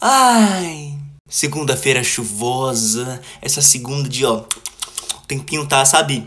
Ai, 0.00 0.96
segunda-feira 1.28 2.04
chuvosa, 2.04 3.20
essa 3.42 3.60
segunda 3.60 4.08
de 4.08 4.24
ó, 4.24 4.44
o 4.44 5.26
tempinho 5.26 5.66
tá, 5.66 5.84
sabe? 5.84 6.24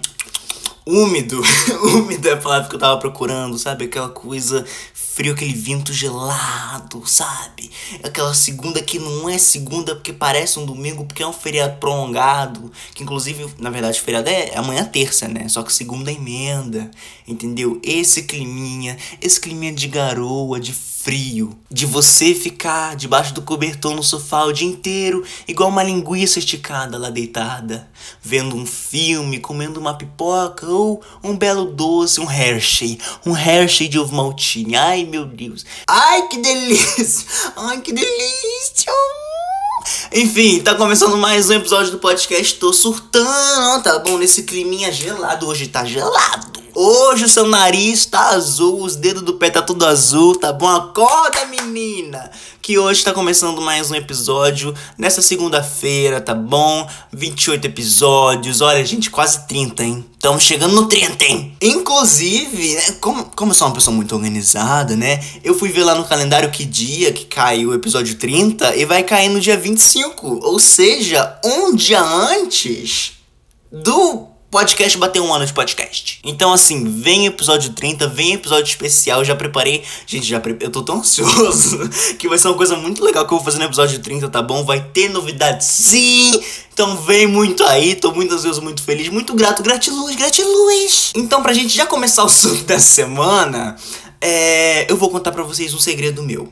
Úmido, 0.85 1.41
úmido 1.95 2.27
é 2.27 2.33
a 2.33 2.37
palavra 2.37 2.67
que 2.67 2.75
eu 2.75 2.79
tava 2.79 2.99
procurando, 2.99 3.57
sabe? 3.57 3.85
Aquela 3.85 4.09
coisa 4.09 4.65
frio, 4.93 5.31
aquele 5.31 5.53
vento 5.53 5.93
gelado, 5.93 7.01
sabe? 7.05 7.71
Aquela 8.03 8.33
segunda 8.33 8.81
que 8.81 8.99
não 8.99 9.29
é 9.29 9.37
segunda 9.37 9.95
porque 9.95 10.11
parece 10.11 10.59
um 10.59 10.65
domingo, 10.65 11.05
porque 11.05 11.23
é 11.23 11.27
um 11.27 11.31
feriado 11.31 11.77
prolongado. 11.77 12.71
Que 12.93 13.03
inclusive, 13.03 13.47
na 13.57 13.69
verdade, 13.69 14.01
feriado 14.01 14.29
é 14.29 14.53
amanhã 14.57 14.83
terça, 14.83 15.29
né? 15.29 15.47
Só 15.47 15.63
que 15.63 15.71
segunda 15.71 16.11
é 16.11 16.15
emenda, 16.15 16.91
entendeu? 17.25 17.79
Esse 17.83 18.23
climinha, 18.23 18.97
esse 19.21 19.39
climinha 19.39 19.71
de 19.71 19.87
garoa, 19.87 20.59
de 20.59 20.73
frio, 21.03 21.57
de 21.69 21.85
você 21.85 22.35
ficar 22.35 22.95
debaixo 22.95 23.33
do 23.33 23.41
cobertor 23.41 23.95
no 23.95 24.03
sofá 24.03 24.43
o 24.45 24.53
dia 24.53 24.67
inteiro, 24.67 25.23
igual 25.47 25.69
uma 25.69 25.81
linguiça 25.81 26.37
esticada 26.37 26.97
lá 26.97 27.09
deitada, 27.09 27.89
vendo 28.21 28.55
um 28.55 28.65
filme, 28.65 29.39
comendo 29.39 29.79
uma 29.79 29.95
pipoca 29.95 30.67
ou 30.67 31.01
um 31.23 31.35
belo 31.35 31.65
doce, 31.65 32.21
um 32.21 32.29
Hershey, 32.29 32.99
um 33.25 33.35
Hershey 33.35 33.87
de 33.87 33.97
ovo 33.97 34.15
maltine. 34.15 34.75
Ai, 34.75 35.03
meu 35.03 35.25
Deus. 35.25 35.65
Ai, 35.87 36.27
que 36.27 36.37
delícia. 36.37 37.25
Ai, 37.55 37.81
que 37.81 37.91
delícia. 37.91 38.93
Enfim, 40.13 40.59
tá 40.59 40.75
começando 40.75 41.17
mais 41.17 41.49
um 41.49 41.53
episódio 41.53 41.91
do 41.91 41.97
podcast. 41.97 42.53
Tô 42.55 42.71
surtando, 42.71 43.81
tá 43.81 43.97
bom? 43.99 44.19
Nesse 44.19 44.43
climinha 44.43 44.91
gelado. 44.91 45.47
Hoje 45.47 45.67
tá 45.67 45.83
gelado. 45.83 46.60
Hoje 46.83 47.25
o 47.25 47.29
seu 47.29 47.47
nariz 47.47 48.07
tá 48.07 48.29
azul, 48.29 48.81
os 48.81 48.95
dedos 48.95 49.21
do 49.21 49.35
pé 49.35 49.51
tá 49.51 49.61
tudo 49.61 49.85
azul, 49.85 50.35
tá 50.35 50.51
bom? 50.51 50.67
Acorda, 50.67 51.45
menina! 51.45 52.31
Que 52.59 52.79
hoje 52.79 53.03
tá 53.03 53.13
começando 53.13 53.61
mais 53.61 53.91
um 53.91 53.93
episódio 53.93 54.73
nessa 54.97 55.21
segunda-feira, 55.21 56.19
tá 56.19 56.33
bom? 56.33 56.89
28 57.13 57.65
episódios, 57.65 58.61
olha, 58.61 58.83
gente, 58.83 59.11
quase 59.11 59.47
30, 59.47 59.83
hein? 59.83 60.05
Estamos 60.13 60.41
chegando 60.41 60.73
no 60.73 60.87
30, 60.87 61.23
hein? 61.23 61.55
Inclusive, 61.61 62.73
né, 62.73 62.95
como, 62.99 63.25
como 63.25 63.51
eu 63.51 63.55
sou 63.55 63.67
uma 63.67 63.75
pessoa 63.75 63.95
muito 63.95 64.15
organizada, 64.15 64.95
né? 64.95 65.23
Eu 65.43 65.53
fui 65.53 65.69
ver 65.69 65.83
lá 65.83 65.93
no 65.93 66.05
calendário 66.05 66.49
que 66.49 66.65
dia 66.65 67.13
que 67.13 67.25
cai 67.25 67.63
o 67.63 67.75
episódio 67.75 68.15
30 68.15 68.75
e 68.75 68.85
vai 68.85 69.03
cair 69.03 69.29
no 69.29 69.39
dia 69.39 69.55
25. 69.55 70.39
Ou 70.41 70.57
seja, 70.57 71.39
um 71.45 71.75
dia 71.75 72.01
antes 72.01 73.19
do 73.71 74.30
podcast 74.51 74.97
bater 74.97 75.21
um 75.21 75.33
ano 75.33 75.45
de 75.45 75.53
podcast. 75.53 76.19
Então, 76.25 76.51
assim, 76.51 76.83
vem 76.83 77.25
episódio 77.25 77.71
30, 77.71 78.05
vem 78.07 78.33
episódio 78.33 78.69
especial. 78.69 79.23
Já 79.23 79.33
preparei. 79.33 79.81
Gente, 80.05 80.27
já 80.27 80.41
pre... 80.41 80.57
eu 80.59 80.69
tô 80.69 80.83
tão 80.83 80.99
ansioso 80.99 81.79
que 82.19 82.27
vai 82.27 82.37
ser 82.37 82.49
uma 82.49 82.57
coisa 82.57 82.75
muito 82.75 83.01
legal 83.01 83.25
que 83.25 83.33
eu 83.33 83.37
vou 83.37 83.45
fazer 83.45 83.59
no 83.59 83.63
episódio 83.63 83.99
30, 83.99 84.27
tá 84.27 84.41
bom? 84.41 84.65
Vai 84.65 84.81
ter 84.81 85.09
novidade 85.09 85.63
sim! 85.63 86.31
Então 86.73 86.97
vem 86.97 87.27
muito 87.27 87.63
aí, 87.63 87.95
tô 87.95 88.11
muito 88.11 88.33
ansioso, 88.33 88.61
muito 88.61 88.83
feliz, 88.83 89.07
muito 89.07 89.33
grato, 89.33 89.63
gratiluz, 89.63 90.15
gratiluz! 90.17 91.13
Então, 91.15 91.41
pra 91.41 91.53
gente 91.53 91.73
já 91.73 91.85
começar 91.85 92.23
o 92.23 92.25
assunto 92.25 92.63
dessa 92.67 92.87
semana, 92.87 93.77
é... 94.19 94.91
eu 94.91 94.97
vou 94.97 95.09
contar 95.09 95.31
pra 95.31 95.43
vocês 95.43 95.73
um 95.73 95.79
segredo 95.79 96.21
meu 96.21 96.51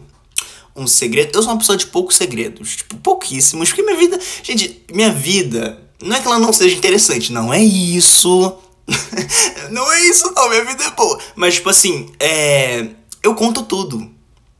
um 0.75 0.88
segredo. 0.88 1.36
Eu 1.36 1.44
sou 1.44 1.52
uma 1.52 1.58
pessoa 1.58 1.77
de 1.77 1.88
poucos 1.88 2.16
segredos, 2.16 2.77
tipo, 2.77 2.95
pouquíssimos, 2.97 3.67
porque 3.67 3.83
minha 3.83 3.97
vida. 3.97 4.17
Gente, 4.42 4.81
minha 4.89 5.11
vida 5.11 5.88
não 6.02 6.16
é 6.16 6.22
que 6.22 6.28
ela 6.28 6.39
não 6.39 6.53
seja 6.53 6.75
interessante, 6.75 7.31
não 7.31 7.53
é 7.53 7.61
isso. 7.61 8.53
não 9.72 9.92
é 9.92 10.02
isso, 10.08 10.31
não. 10.36 10.50
Minha 10.50 10.66
vida 10.66 10.83
é 10.83 10.92
boa. 10.92 11.19
Mas, 11.36 11.55
tipo 11.55 11.69
assim, 11.69 12.09
é. 12.19 12.88
Eu 13.22 13.36
conto 13.36 13.64
tudo. 13.64 14.09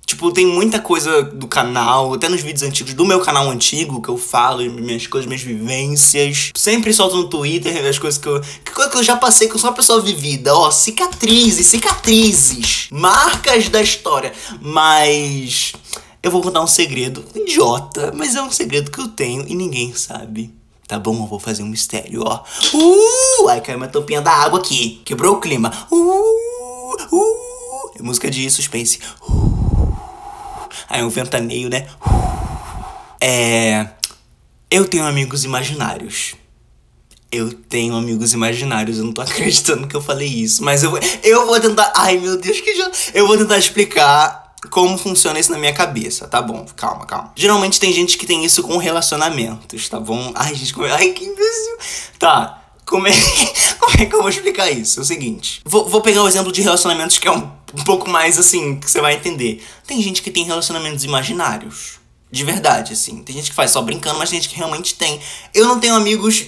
Tipo, 0.06 0.32
tem 0.32 0.46
muita 0.46 0.80
coisa 0.80 1.22
do 1.22 1.48
canal, 1.48 2.16
até 2.16 2.28
nos 2.28 2.42
vídeos 2.42 2.64
antigos 2.64 2.96
do 2.96 3.06
meu 3.06 3.20
canal 3.20 3.48
antigo, 3.48 4.02
que 4.02 4.10
eu 4.10 4.18
falo 4.18 4.60
minhas 4.72 5.06
coisas, 5.06 5.28
minhas 5.28 5.44
vivências. 5.44 6.52
Sempre 6.58 6.92
solto 6.92 7.16
no 7.16 7.30
Twitter 7.30 7.86
as 7.86 8.00
coisas 8.00 8.20
que 8.20 8.28
eu. 8.28 8.42
Que 8.42 8.72
coisa 8.72 8.90
que 8.90 8.98
eu 8.98 9.04
já 9.04 9.16
passei, 9.16 9.48
que 9.48 9.54
eu 9.54 9.60
sou 9.60 9.70
uma 9.70 9.76
pessoa 9.76 10.02
vivida. 10.02 10.54
Ó, 10.54 10.72
cicatrizes, 10.72 11.68
cicatrizes. 11.68 12.88
Marcas 12.92 13.70
da 13.70 13.82
história. 13.82 14.34
Mas. 14.60 15.74
Eu 16.22 16.32
vou 16.32 16.42
contar 16.42 16.62
um 16.62 16.68
segredo 16.68 17.24
idiota, 17.34 18.12
mas 18.14 18.36
é 18.36 18.42
um 18.42 18.52
segredo 18.52 18.92
que 18.92 19.00
eu 19.00 19.08
tenho 19.08 19.46
e 19.48 19.56
ninguém 19.56 19.94
sabe. 19.96 20.59
Tá 20.90 20.98
bom, 20.98 21.16
eu 21.22 21.28
vou 21.28 21.38
fazer 21.40 21.62
um 21.62 21.68
mistério, 21.68 22.24
ó. 22.26 22.44
Uh! 22.74 23.48
Aí 23.48 23.62
caiu 23.62 23.78
uma 23.78 23.88
tampinha 23.88 24.24
da 24.24 24.32
água 24.32 24.58
aqui. 24.58 25.04
Quebrou 25.06 25.36
o 25.36 25.40
clima. 25.40 25.72
Uh! 25.92 26.96
Uh! 27.12 27.92
É 27.96 28.02
música 28.02 28.28
de 28.28 28.50
suspense. 28.50 29.00
Uh! 29.22 29.94
Aí 30.90 31.04
um 31.04 31.10
ventaneio, 31.10 31.70
né? 31.70 31.86
Uh! 32.02 33.18
É. 33.22 33.88
Eu 34.72 34.84
tenho 34.88 35.06
amigos 35.06 35.44
imaginários. 35.44 36.34
Eu 37.32 37.54
tenho 37.54 37.96
amigos 37.96 38.34
imaginários, 38.34 38.98
eu 38.98 39.06
não 39.06 39.14
tô 39.14 39.22
acreditando 39.22 39.88
que 39.88 39.96
eu 39.96 40.02
falei 40.02 40.28
isso, 40.28 40.64
mas 40.64 40.82
eu, 40.82 40.92
eu 41.22 41.46
vou 41.46 41.60
tentar. 41.60 41.94
Ai 41.96 42.18
meu 42.18 42.36
Deus, 42.36 42.62
que 42.62 42.74
já. 42.74 42.90
Eu 43.14 43.28
vou 43.28 43.38
tentar 43.38 43.60
explicar 43.60 44.39
como 44.70 44.98
funciona 44.98 45.40
isso 45.40 45.52
na 45.52 45.58
minha 45.58 45.74
cabeça, 45.74 46.28
tá 46.28 46.42
bom? 46.42 46.66
Calma, 46.76 47.06
calma. 47.06 47.32
Geralmente 47.36 47.80
tem 47.80 47.94
gente 47.94 48.18
que 48.18 48.26
tem 48.26 48.44
isso 48.44 48.62
com 48.62 48.78
relacionamentos, 48.78 49.88
tá 49.88 50.00
bom? 50.00 50.32
Ai, 50.36 50.54
gente, 50.54 50.74
como 50.74 50.86
é... 50.86 50.92
Ai, 50.92 51.12
que 51.12 51.24
imbecil. 51.24 51.78
Tá, 52.18 52.62
como 52.86 53.08
é... 53.08 53.12
como 53.80 53.94
é 54.02 54.06
que 54.06 54.14
eu 54.14 54.20
vou 54.20 54.30
explicar 54.30 54.70
isso? 54.70 55.00
É 55.00 55.04
o 55.04 55.06
seguinte, 55.06 55.62
vou, 55.64 55.88
vou 55.88 56.02
pegar 56.02 56.24
o 56.24 56.28
exemplo 56.28 56.52
de 56.52 56.62
relacionamentos 56.62 57.18
que 57.18 57.28
é 57.28 57.32
um, 57.32 57.50
um 57.74 57.84
pouco 57.86 58.10
mais 58.10 58.38
assim, 58.38 58.78
que 58.80 58.92
você 58.92 59.00
vai 59.00 59.16
entender. 59.16 59.64
Tem 59.88 60.02
gente 60.02 60.22
que 60.22 60.32
tem 60.32 60.44
relacionamentos 60.44 61.04
imaginários. 61.04 62.00
De 62.32 62.44
verdade, 62.44 62.94
assim. 62.94 63.24
Tem 63.24 63.36
gente 63.36 63.50
que 63.50 63.56
faz 63.56 63.72
só 63.72 63.82
brincando, 63.82 64.20
mas 64.20 64.30
tem 64.30 64.40
gente 64.40 64.50
que 64.50 64.56
realmente 64.56 64.94
tem. 64.94 65.20
Eu 65.52 65.66
não 65.66 65.80
tenho 65.80 65.96
amigos 65.96 66.46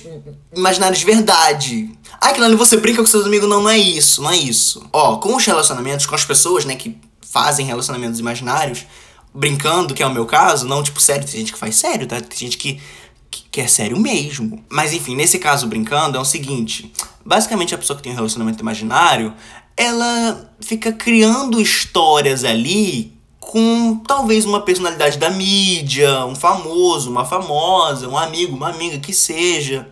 imaginários 0.56 1.00
de 1.00 1.06
verdade. 1.06 1.90
Aquilo 2.20 2.46
ali 2.46 2.56
você 2.56 2.78
brinca 2.78 3.02
com 3.02 3.08
seus 3.08 3.26
amigos. 3.26 3.50
Não, 3.50 3.64
não 3.64 3.70
é 3.70 3.80
isso, 3.80 4.22
não 4.22 4.30
é 4.30 4.38
isso. 4.38 4.88
Ó, 4.94 5.18
com 5.18 5.36
os 5.36 5.44
relacionamentos, 5.44 6.06
com 6.06 6.14
as 6.14 6.24
pessoas, 6.24 6.66
né, 6.66 6.76
que 6.76 6.96
fazem 7.32 7.66
relacionamentos 7.66 8.20
imaginários, 8.20 8.86
brincando, 9.34 9.94
que 9.94 10.04
é 10.04 10.06
o 10.06 10.14
meu 10.14 10.26
caso, 10.26 10.68
não 10.68 10.84
tipo 10.84 11.00
sério, 11.00 11.26
tem 11.26 11.40
gente 11.40 11.54
que 11.54 11.60
faz 11.60 11.76
sério, 11.78 12.06
tá? 12.06 12.20
Tem 12.20 12.38
gente 12.38 12.58
que, 12.58 12.82
que, 13.30 13.44
que 13.50 13.62
é 13.62 13.68
sério 13.68 13.98
mesmo. 13.98 14.62
Mas 14.70 14.92
enfim, 14.92 15.16
nesse 15.16 15.40
caso 15.40 15.66
brincando 15.68 16.18
é 16.18 16.20
o 16.20 16.26
seguinte: 16.26 16.92
basicamente 17.26 17.74
a 17.74 17.78
pessoa 17.78 17.96
que 17.96 18.04
tem 18.04 18.12
um 18.12 18.16
relacionamento 18.16 18.62
imaginário, 18.62 19.34
ela 19.78 20.54
fica 20.60 20.92
criando 20.92 21.62
histórias 21.62 22.44
ali 22.44 23.14
com 23.40 23.96
talvez 24.06 24.46
uma 24.46 24.62
personalidade 24.62 25.18
da 25.18 25.30
mídia, 25.30 26.26
um 26.26 26.36
famoso, 26.36 27.10
uma 27.10 27.26
famosa, 27.26 28.08
um 28.08 28.18
amigo, 28.18 28.56
uma 28.56 28.70
amiga 28.70 29.00
que 29.00 29.14
seja, 29.14 29.88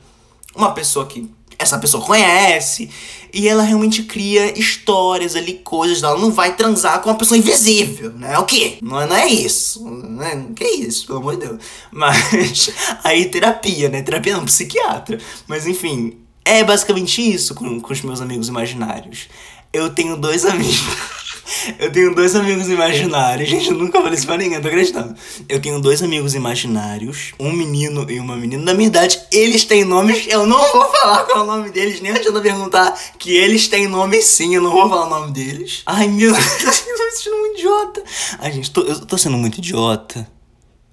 uma 0.53 0.71
pessoa 0.71 1.05
que 1.05 1.31
essa 1.59 1.77
pessoa 1.77 2.03
conhece. 2.03 2.89
E 3.31 3.47
ela 3.47 3.61
realmente 3.61 4.03
cria 4.03 4.57
histórias 4.57 5.35
ali, 5.35 5.55
coisas. 5.63 6.01
Ela 6.01 6.17
não 6.17 6.31
vai 6.31 6.55
transar 6.55 6.99
com 7.01 7.09
uma 7.09 7.17
pessoa 7.17 7.37
invisível, 7.37 8.11
né? 8.13 8.39
O 8.39 8.45
quê? 8.45 8.77
Não, 8.81 8.99
é, 8.99 9.05
não 9.05 9.15
é 9.15 9.27
isso. 9.27 9.83
Não 9.87 10.23
é, 10.23 10.45
que 10.55 10.63
é 10.63 10.75
isso, 10.77 11.05
pelo 11.05 11.19
amor 11.19 11.35
de 11.35 11.45
Deus. 11.45 11.59
Mas 11.91 12.71
aí 13.03 13.25
terapia, 13.25 13.89
né? 13.89 14.01
Terapia 14.01 14.35
não, 14.35 14.45
psiquiatra. 14.45 15.19
Mas 15.47 15.67
enfim, 15.67 16.17
é 16.43 16.63
basicamente 16.63 17.21
isso 17.21 17.53
com, 17.53 17.79
com 17.79 17.93
os 17.93 18.01
meus 18.01 18.21
amigos 18.21 18.47
imaginários. 18.47 19.27
Eu 19.71 19.91
tenho 19.91 20.17
dois 20.17 20.45
amigos. 20.45 20.79
Eu 21.79 21.91
tenho 21.91 22.13
dois 22.13 22.35
amigos 22.35 22.69
imaginários. 22.69 23.49
Gente, 23.49 23.69
eu 23.69 23.77
nunca 23.77 24.01
falei 24.01 24.17
isso 24.17 24.25
pra 24.25 24.37
ninguém, 24.37 24.61
tô 24.61 24.67
acreditando. 24.67 25.15
Eu 25.47 25.59
tenho 25.59 25.79
dois 25.81 26.01
amigos 26.01 26.35
imaginários, 26.35 27.33
um 27.39 27.51
menino 27.51 28.09
e 28.09 28.19
uma 28.19 28.35
menina. 28.35 28.63
Da 28.63 28.73
minha 28.73 28.87
idade, 28.87 29.19
eles 29.31 29.65
têm 29.65 29.83
nomes. 29.83 30.27
Eu 30.27 30.45
não 30.45 30.59
vou 30.71 30.85
falar 30.91 31.23
qual 31.23 31.39
é 31.39 31.41
o 31.41 31.45
nome 31.45 31.69
deles, 31.69 32.01
nem 32.01 32.11
adianta 32.11 32.41
perguntar 32.41 32.99
que 33.17 33.35
eles 33.35 33.67
têm 33.67 33.87
nome 33.87 34.21
sim, 34.21 34.55
eu 34.55 34.61
não 34.61 34.71
vou 34.71 34.89
falar 34.89 35.05
o 35.05 35.09
nome 35.09 35.31
deles. 35.31 35.81
Ai, 35.85 36.07
meu 36.07 36.31
Deus, 36.59 36.85
eu 36.87 36.97
tô 36.97 37.03
me 37.05 37.11
sentindo 37.11 37.37
muito 37.37 37.59
idiota. 37.59 38.03
Ai, 38.39 38.51
gente, 38.51 38.71
tô, 38.71 38.81
eu 38.81 39.05
tô 39.05 39.17
sendo 39.17 39.37
muito 39.37 39.57
idiota. 39.57 40.27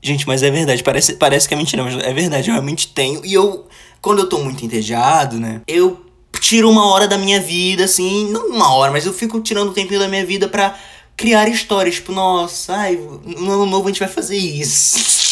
Gente, 0.02 0.26
mas 0.26 0.42
é 0.42 0.50
verdade, 0.50 0.82
parece, 0.82 1.14
parece 1.14 1.48
que 1.48 1.54
é 1.54 1.56
mentira, 1.56 1.82
mas 1.82 1.96
é 1.96 2.12
verdade, 2.12 2.48
eu 2.48 2.54
realmente 2.54 2.88
tenho. 2.88 3.24
E 3.24 3.34
eu, 3.34 3.66
quando 4.00 4.20
eu 4.20 4.28
tô 4.28 4.38
muito 4.38 4.64
entediado, 4.64 5.40
né, 5.40 5.62
eu 5.66 6.05
tiro 6.38 6.70
uma 6.70 6.86
hora 6.86 7.06
da 7.08 7.18
minha 7.18 7.40
vida, 7.40 7.84
assim, 7.84 8.30
não 8.30 8.48
uma 8.48 8.72
hora, 8.74 8.92
mas 8.92 9.06
eu 9.06 9.12
fico 9.12 9.40
tirando 9.40 9.70
um 9.70 9.74
tempinho 9.74 10.00
da 10.00 10.08
minha 10.08 10.24
vida 10.24 10.48
pra 10.48 10.76
criar 11.16 11.48
histórias. 11.48 11.96
Tipo, 11.96 12.12
nossa, 12.12 12.74
ai, 12.74 12.96
no 12.96 13.52
ano 13.52 13.66
novo 13.66 13.88
a 13.88 13.90
gente 13.90 14.00
vai 14.00 14.08
fazer 14.08 14.36
isso. 14.36 15.25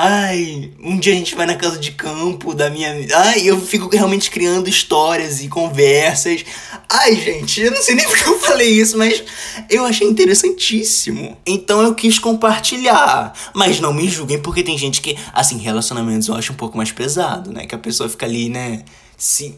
Ai, 0.00 0.70
um 0.80 0.96
dia 0.96 1.12
a 1.12 1.16
gente 1.16 1.34
vai 1.34 1.44
na 1.44 1.56
casa 1.56 1.76
de 1.76 1.90
campo 1.90 2.54
da 2.54 2.70
minha. 2.70 2.94
Ai, 3.16 3.42
eu 3.42 3.60
fico 3.60 3.88
realmente 3.88 4.30
criando 4.30 4.68
histórias 4.68 5.42
e 5.42 5.48
conversas. 5.48 6.44
Ai, 6.88 7.16
gente, 7.16 7.60
eu 7.60 7.72
não 7.72 7.82
sei 7.82 7.96
nem 7.96 8.06
porque 8.06 8.28
eu 8.28 8.38
falei 8.38 8.68
isso, 8.68 8.96
mas 8.96 9.24
eu 9.68 9.84
achei 9.84 10.06
interessantíssimo. 10.06 11.36
Então 11.44 11.82
eu 11.82 11.96
quis 11.96 12.16
compartilhar. 12.16 13.32
Mas 13.52 13.80
não 13.80 13.92
me 13.92 14.08
julguem, 14.08 14.38
porque 14.38 14.62
tem 14.62 14.78
gente 14.78 15.00
que, 15.00 15.18
assim, 15.32 15.58
relacionamentos 15.58 16.28
eu 16.28 16.36
acho 16.36 16.52
um 16.52 16.56
pouco 16.56 16.76
mais 16.76 16.92
pesado, 16.92 17.50
né? 17.52 17.66
Que 17.66 17.74
a 17.74 17.78
pessoa 17.78 18.08
fica 18.08 18.24
ali, 18.24 18.48
né? 18.48 18.84
Se, 19.16 19.56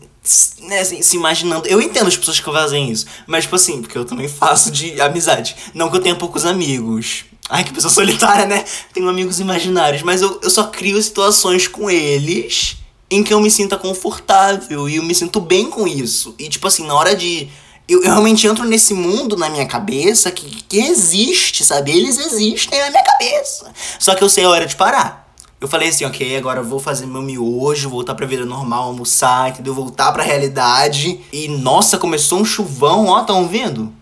né, 0.62 0.80
assim, 0.80 1.02
se 1.02 1.16
imaginando. 1.18 1.68
Eu 1.68 1.82
entendo 1.82 2.06
as 2.06 2.16
pessoas 2.16 2.40
que 2.40 2.50
fazem 2.50 2.90
isso, 2.90 3.04
mas, 3.26 3.44
tipo 3.44 3.56
assim, 3.56 3.82
porque 3.82 3.98
eu 3.98 4.06
também 4.06 4.26
faço 4.26 4.70
de 4.70 4.98
amizade. 5.02 5.54
Não 5.74 5.90
que 5.90 5.98
eu 5.98 6.00
tenha 6.00 6.14
poucos 6.14 6.46
amigos 6.46 7.26
Ai, 7.50 7.64
que 7.64 7.72
pessoa 7.72 7.92
solitária, 7.92 8.46
né? 8.46 8.64
Tenho 8.94 9.08
amigos 9.08 9.40
imaginários, 9.40 10.02
mas 10.02 10.22
eu, 10.22 10.38
eu 10.40 10.48
só 10.48 10.64
crio 10.64 11.02
situações 11.02 11.66
com 11.66 11.90
eles 11.90 12.76
em 13.10 13.24
que 13.24 13.34
eu 13.34 13.40
me 13.40 13.50
sinta 13.50 13.76
confortável 13.76 14.88
e 14.88 14.96
eu 14.96 15.02
me 15.02 15.14
sinto 15.14 15.40
bem 15.40 15.68
com 15.68 15.86
isso. 15.86 16.32
E, 16.38 16.48
tipo 16.48 16.68
assim, 16.68 16.86
na 16.86 16.94
hora 16.94 17.14
de. 17.14 17.48
Eu, 17.88 18.04
eu 18.04 18.10
realmente 18.10 18.46
entro 18.46 18.64
nesse 18.64 18.94
mundo 18.94 19.36
na 19.36 19.50
minha 19.50 19.66
cabeça 19.66 20.30
que, 20.30 20.62
que 20.62 20.78
existe, 20.78 21.64
sabe? 21.64 21.90
Eles 21.90 22.18
existem 22.18 22.78
na 22.78 22.88
minha 22.88 23.02
cabeça. 23.02 23.72
Só 23.98 24.14
que 24.14 24.22
eu 24.22 24.28
sei 24.28 24.44
a 24.44 24.48
hora 24.48 24.64
de 24.64 24.76
parar. 24.76 25.34
Eu 25.60 25.66
falei 25.66 25.88
assim, 25.88 26.04
ok, 26.04 26.36
agora 26.36 26.60
eu 26.60 26.64
vou 26.64 26.78
fazer 26.78 27.04
meu 27.04 27.20
miojo, 27.20 27.90
voltar 27.90 28.14
pra 28.14 28.26
vida 28.26 28.46
normal, 28.46 28.84
almoçar, 28.84 29.50
entendeu? 29.50 29.74
Voltar 29.74 30.12
pra 30.12 30.22
realidade. 30.22 31.20
E 31.32 31.48
nossa, 31.48 31.98
começou 31.98 32.38
um 32.38 32.44
chuvão, 32.44 33.06
ó, 33.08 33.24
tá 33.24 33.34
ouvindo? 33.34 33.92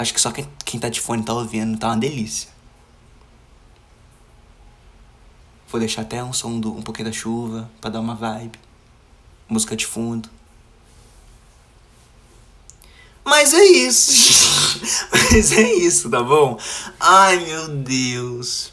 Acho 0.00 0.14
que 0.14 0.20
só 0.20 0.32
quem, 0.32 0.48
quem 0.64 0.80
tá 0.80 0.88
de 0.88 0.98
fone 0.98 1.22
tá 1.22 1.34
ouvindo, 1.34 1.78
tá 1.78 1.88
uma 1.88 1.98
delícia. 1.98 2.48
Vou 5.68 5.78
deixar 5.78 6.00
até 6.00 6.24
um 6.24 6.32
som 6.32 6.58
do 6.58 6.74
um 6.74 6.80
pouquinho 6.80 7.08
da 7.08 7.12
chuva 7.12 7.70
pra 7.82 7.90
dar 7.90 8.00
uma 8.00 8.14
vibe. 8.14 8.58
Música 9.46 9.76
de 9.76 9.84
fundo. 9.84 10.30
Mas 13.22 13.52
é 13.52 13.62
isso. 13.62 14.80
Mas 15.12 15.52
é 15.52 15.70
isso, 15.74 16.08
tá 16.08 16.22
bom? 16.22 16.58
Ai, 16.98 17.36
meu 17.44 17.68
Deus. 17.68 18.72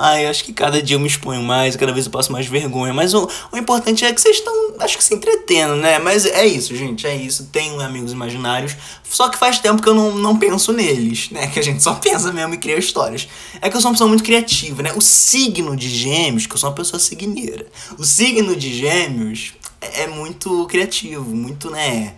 Ai, 0.00 0.26
acho 0.26 0.44
que 0.44 0.52
cada 0.52 0.80
dia 0.80 0.94
eu 0.94 1.00
me 1.00 1.08
exponho 1.08 1.42
mais, 1.42 1.74
cada 1.74 1.92
vez 1.92 2.06
eu 2.06 2.12
passo 2.12 2.30
mais 2.30 2.46
vergonha. 2.46 2.94
Mas 2.94 3.14
o, 3.14 3.28
o 3.50 3.58
importante 3.58 4.04
é 4.04 4.12
que 4.12 4.20
vocês 4.20 4.36
estão, 4.36 4.54
acho 4.78 4.96
que 4.96 5.02
se 5.02 5.12
entretendo, 5.12 5.74
né? 5.74 5.98
Mas 5.98 6.24
é 6.24 6.46
isso, 6.46 6.76
gente, 6.76 7.04
é 7.04 7.16
isso. 7.16 7.48
Tenho 7.50 7.80
amigos 7.80 8.12
imaginários. 8.12 8.76
Só 9.02 9.28
que 9.28 9.36
faz 9.36 9.58
tempo 9.58 9.82
que 9.82 9.88
eu 9.88 9.94
não, 9.94 10.14
não 10.16 10.38
penso 10.38 10.72
neles, 10.72 11.30
né? 11.30 11.48
Que 11.48 11.58
a 11.58 11.62
gente 11.62 11.82
só 11.82 11.94
pensa 11.98 12.32
mesmo 12.32 12.54
e 12.54 12.58
cria 12.58 12.78
histórias. 12.78 13.26
É 13.60 13.68
que 13.68 13.76
eu 13.76 13.80
sou 13.80 13.88
uma 13.88 13.94
pessoa 13.94 14.08
muito 14.08 14.22
criativa, 14.22 14.84
né? 14.84 14.92
O 14.94 15.00
signo 15.00 15.74
de 15.74 15.90
gêmeos, 15.90 16.46
que 16.46 16.54
eu 16.54 16.58
sou 16.58 16.70
uma 16.70 16.76
pessoa 16.76 17.00
signeira. 17.00 17.66
O 17.98 18.04
signo 18.04 18.54
de 18.54 18.72
gêmeos 18.72 19.54
é, 19.80 20.02
é 20.02 20.06
muito 20.06 20.64
criativo, 20.66 21.34
muito, 21.34 21.70
né? 21.70 22.14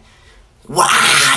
Uau, 0.68 0.88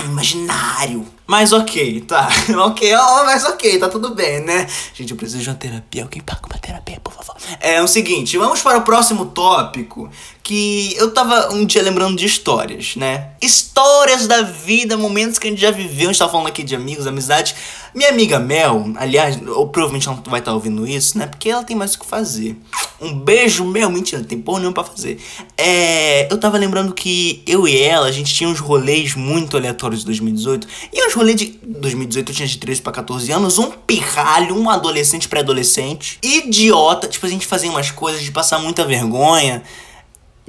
imaginário. 0.05 1.07
Mas 1.25 1.53
ok, 1.53 2.01
tá. 2.01 2.29
ok, 2.65 2.93
oh, 2.95 3.23
mas 3.23 3.43
ok, 3.45 3.79
tá 3.79 3.87
tudo 3.87 4.13
bem, 4.13 4.41
né? 4.41 4.67
Gente, 4.93 5.11
eu 5.11 5.17
preciso 5.17 5.41
de 5.41 5.49
uma 5.49 5.55
terapia. 5.55 6.03
Alguém 6.03 6.21
paga 6.21 6.41
uma 6.45 6.59
terapia, 6.59 6.99
por 6.99 7.13
favor. 7.13 7.35
É 7.59 7.81
o 7.81 7.87
seguinte, 7.87 8.37
vamos 8.37 8.61
para 8.61 8.77
o 8.77 8.81
próximo 8.81 9.27
tópico. 9.27 10.09
Que 10.43 10.93
eu 10.97 11.13
tava 11.13 11.53
um 11.53 11.65
dia 11.65 11.81
lembrando 11.81 12.17
de 12.17 12.25
histórias, 12.25 12.97
né? 12.97 13.29
Histórias 13.41 14.27
da 14.27 14.41
vida, 14.41 14.97
momentos 14.97 15.39
que 15.39 15.47
a 15.47 15.49
gente 15.49 15.61
já 15.61 15.71
viveu. 15.71 16.09
A 16.09 16.11
gente 16.11 16.19
tava 16.19 16.31
falando 16.31 16.47
aqui 16.47 16.61
de 16.61 16.75
amigos, 16.75 17.07
amizade. 17.07 17.55
Minha 17.95 18.09
amiga 18.09 18.39
Mel, 18.39 18.91
aliás, 18.97 19.39
ou 19.47 19.69
provavelmente 19.69 20.07
ela 20.07 20.21
vai 20.25 20.41
estar 20.41 20.51
tá 20.51 20.55
ouvindo 20.55 20.85
isso, 20.85 21.17
né? 21.17 21.27
Porque 21.27 21.49
ela 21.49 21.63
tem 21.63 21.75
mais 21.75 21.93
o 21.93 21.99
que 21.99 22.05
fazer. 22.05 22.57
Um 23.03 23.13
beijo, 23.13 23.65
Mel. 23.65 23.89
Mentira, 23.89 24.21
não 24.21 24.27
tem 24.27 24.39
porra 24.39 24.59
nenhuma 24.59 24.73
pra 24.73 24.83
fazer. 24.83 25.19
É. 25.57 26.31
Eu 26.31 26.39
tava 26.39 26.57
lembrando 26.57 26.93
que 26.93 27.43
eu 27.45 27.67
e 27.67 27.77
ela, 27.77 28.07
a 28.07 28.11
gente 28.11 28.33
tinha 28.33 28.49
uns 28.49 28.59
rolês 28.59 29.13
muito 29.15 29.57
aleatórios 29.57 29.99
de 30.01 30.05
2018. 30.05 30.67
E 30.93 31.07
uns 31.07 31.13
rolês 31.13 31.35
de 31.35 31.59
2018 31.63 32.31
eu 32.31 32.35
tinha 32.35 32.47
de 32.47 32.57
13 32.57 32.81
para 32.81 32.93
14 32.93 33.31
anos, 33.31 33.59
um 33.59 33.71
pirralho, 33.71 34.55
um 34.57 34.69
adolescente 34.69 35.27
pré-adolescente, 35.27 36.19
idiota, 36.23 37.07
tipo, 37.07 37.25
a 37.25 37.29
gente 37.29 37.45
fazia 37.45 37.69
umas 37.69 37.91
coisas 37.91 38.21
de 38.21 38.31
passar 38.31 38.59
muita 38.59 38.85
vergonha. 38.85 39.63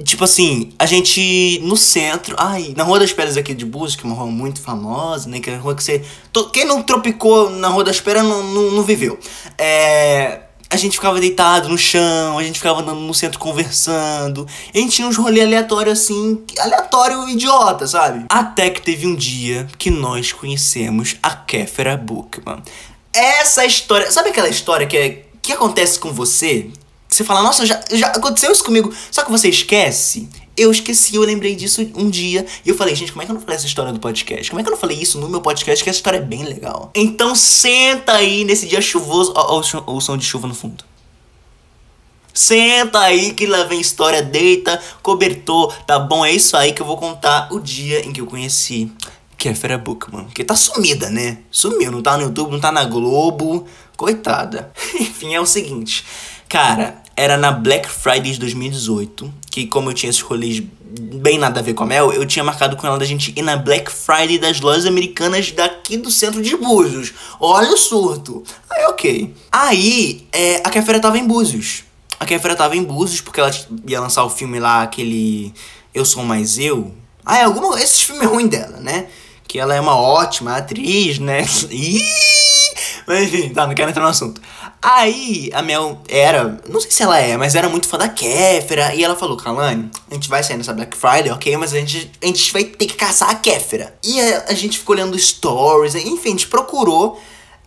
Tipo 0.03 0.25
assim, 0.25 0.73
a 0.77 0.85
gente 0.85 1.59
no 1.63 1.77
centro, 1.77 2.35
ai, 2.37 2.73
na 2.75 2.83
Rua 2.83 2.99
das 2.99 3.13
Pedras 3.13 3.37
aqui 3.37 3.53
de 3.53 3.65
Búzios, 3.65 3.95
que 3.95 4.05
é 4.05 4.09
uma 4.09 4.15
rua 4.15 4.29
muito 4.29 4.61
famosa, 4.61 5.29
né? 5.29 5.39
Que 5.39 5.49
é 5.49 5.53
uma 5.53 5.61
rua 5.61 5.73
que 5.73 5.81
você. 5.81 6.03
Quem 6.51 6.65
não 6.65 6.83
tropicou 6.83 7.49
na 7.49 7.69
Rua 7.69 7.85
das 7.85 8.01
Pedras 8.01 8.25
não, 8.25 8.43
não, 8.43 8.71
não 8.71 8.83
viveu. 8.83 9.17
É 9.57 10.44
a 10.69 10.77
gente 10.77 10.93
ficava 10.93 11.19
deitado 11.19 11.69
no 11.69 11.77
chão, 11.77 12.37
a 12.37 12.43
gente 12.43 12.57
ficava 12.57 12.81
andando 12.81 12.99
no 12.99 13.13
centro 13.13 13.39
conversando. 13.39 14.47
a 14.73 14.77
gente 14.77 14.95
tinha 14.95 15.07
uns 15.07 15.17
rolês 15.17 15.45
aleatórios 15.45 15.99
assim, 15.99 16.43
aleatório 16.59 17.29
idiota, 17.29 17.87
sabe? 17.87 18.25
Até 18.29 18.69
que 18.69 18.81
teve 18.81 19.07
um 19.07 19.15
dia 19.15 19.67
que 19.77 19.89
nós 19.89 20.31
conhecemos 20.31 21.15
a 21.21 21.31
Kéfera 21.31 21.95
Bookman. 21.95 22.61
Essa 23.13 23.65
história, 23.65 24.11
sabe 24.11 24.29
aquela 24.29 24.49
história 24.49 24.85
que 24.87 24.97
é 24.97 25.25
que 25.41 25.53
acontece 25.53 25.99
com 25.99 26.11
você? 26.11 26.69
Você 27.07 27.23
fala, 27.23 27.43
nossa, 27.43 27.65
já, 27.65 27.79
já 27.91 28.07
aconteceu 28.07 28.51
isso 28.51 28.63
comigo, 28.63 28.93
só 29.11 29.23
que 29.23 29.31
você 29.31 29.47
esquece. 29.47 30.27
Eu 30.57 30.71
esqueci, 30.71 31.15
eu 31.15 31.21
lembrei 31.23 31.55
disso 31.55 31.81
um 31.95 32.09
dia. 32.09 32.45
E 32.65 32.69
eu 32.69 32.75
falei, 32.75 32.95
gente, 32.95 33.11
como 33.11 33.21
é 33.21 33.25
que 33.25 33.31
eu 33.31 33.35
não 33.35 33.41
falei 33.41 33.57
essa 33.57 33.67
história 33.67 33.91
do 33.91 33.99
podcast? 33.99 34.49
Como 34.49 34.59
é 34.59 34.63
que 34.63 34.69
eu 34.69 34.71
não 34.71 34.79
falei 34.79 34.97
isso 34.97 35.19
no 35.19 35.27
meu 35.27 35.41
podcast? 35.41 35.83
Que 35.83 35.89
essa 35.89 35.99
história 35.99 36.17
é 36.17 36.21
bem 36.21 36.43
legal. 36.43 36.91
Então 36.95 37.35
senta 37.35 38.13
aí 38.13 38.45
nesse 38.45 38.67
dia 38.67 38.81
chuvoso. 38.81 39.33
Ó, 39.35 39.61
ó, 39.61 39.93
o 39.93 40.01
som 40.01 40.17
de 40.17 40.25
chuva 40.25 40.47
no 40.47 40.55
fundo. 40.55 40.83
Senta 42.33 42.99
aí 42.99 43.33
que 43.33 43.45
lá 43.45 43.63
vem 43.63 43.79
história, 43.79 44.21
deita, 44.21 44.81
cobertor, 45.01 45.73
tá 45.87 45.97
bom? 45.97 46.25
É 46.25 46.33
isso 46.33 46.57
aí 46.57 46.73
que 46.73 46.81
eu 46.81 46.85
vou 46.85 46.97
contar 46.97 47.47
o 47.49 47.61
dia 47.61 48.05
em 48.05 48.11
que 48.11 48.19
eu 48.19 48.25
conheci 48.25 48.91
Kéfera 49.37 49.77
Bookman. 49.77 50.25
Que 50.33 50.43
tá 50.43 50.55
sumida, 50.55 51.09
né? 51.09 51.37
Sumiu, 51.49 51.91
não 51.91 52.01
tá 52.01 52.17
no 52.17 52.23
YouTube, 52.23 52.51
não 52.51 52.59
tá 52.59 52.71
na 52.71 52.83
Globo. 52.83 53.65
Coitada. 53.95 54.73
Enfim, 54.99 55.33
é 55.33 55.39
o 55.39 55.45
seguinte. 55.45 56.05
Cara, 56.49 57.01
era 57.15 57.37
na 57.37 57.51
Black 57.51 57.89
Friday 57.89 58.33
de 58.33 58.39
2018, 58.39 59.33
que 59.49 59.65
como 59.67 59.89
eu 59.89 59.93
tinha 59.93 60.09
esses 60.09 60.21
rolês 60.21 60.61
bem 60.99 61.37
nada 61.37 61.59
a 61.59 61.63
ver 61.63 61.73
com 61.73 61.83
a 61.83 61.87
Mel, 61.87 62.11
eu 62.11 62.25
tinha 62.25 62.43
marcado 62.43 62.75
com 62.75 62.85
ela 62.85 62.97
da 62.97 63.05
gente 63.05 63.33
ir 63.35 63.41
na 63.41 63.55
Black 63.55 63.91
Friday 63.91 64.37
das 64.37 64.59
lojas 64.59 64.85
americanas 64.85 65.51
daqui 65.51 65.97
do 65.97 66.11
centro 66.11 66.41
de 66.41 66.55
Búzios. 66.55 67.13
Olha 67.39 67.73
o 67.73 67.77
surto. 67.77 68.43
Aí, 68.69 68.85
ok. 68.85 69.33
Aí, 69.51 70.27
é, 70.31 70.57
a 70.63 70.69
Kéfera 70.69 70.99
tava 70.99 71.17
em 71.17 71.25
Búzios. 71.25 71.83
A 72.19 72.25
Kéfera 72.25 72.55
tava 72.55 72.75
em 72.75 72.83
Búzios 72.83 73.21
porque 73.21 73.39
ela 73.39 73.51
ia 73.87 73.99
lançar 73.99 74.23
o 74.23 74.29
filme 74.29 74.59
lá, 74.59 74.83
aquele 74.83 75.53
Eu 75.93 76.05
Sou 76.05 76.23
Mais 76.23 76.57
Eu. 76.57 76.93
Ah, 77.25 77.39
é 77.39 77.43
alguma... 77.43 77.81
Esse 77.81 78.05
filme 78.05 78.23
é 78.23 78.27
ruim 78.27 78.47
dela, 78.47 78.77
né? 78.79 79.07
Que 79.47 79.59
ela 79.59 79.73
é 79.73 79.81
uma 79.81 79.97
ótima 79.97 80.55
atriz, 80.55 81.19
né? 81.19 81.45
Ih! 81.71 82.01
Mas 83.07 83.23
enfim, 83.23 83.49
tá, 83.49 83.67
não 83.67 83.75
quero 83.75 83.89
entrar 83.89 84.03
no 84.03 84.09
assunto. 84.09 84.41
Aí 84.87 85.49
a 85.51 85.63
Mel 85.63 85.99
era, 86.07 86.59
não 86.69 86.79
sei 86.79 86.91
se 86.91 87.01
ela 87.01 87.19
é, 87.19 87.35
mas 87.35 87.55
era 87.55 87.67
muito 87.67 87.87
fã 87.87 87.97
da 87.97 88.07
Kéfera. 88.07 88.93
E 88.93 89.03
ela 89.03 89.15
falou, 89.15 89.35
Kalani, 89.35 89.89
a 90.11 90.13
gente 90.13 90.29
vai 90.29 90.43
sair 90.43 90.57
nessa 90.57 90.73
Black 90.73 90.95
Friday, 90.95 91.31
ok? 91.31 91.57
Mas 91.57 91.73
a 91.73 91.79
gente, 91.79 92.11
a 92.21 92.25
gente 92.27 92.53
vai 92.53 92.65
ter 92.65 92.85
que 92.85 92.93
caçar 92.93 93.31
a 93.31 93.33
Kéfera. 93.33 93.97
E 94.03 94.21
a, 94.21 94.45
a 94.49 94.53
gente 94.53 94.77
ficou 94.77 94.95
olhando 94.95 95.17
stories, 95.17 95.95
enfim, 95.95 96.29
a 96.29 96.31
gente 96.33 96.47
procurou. 96.47 97.19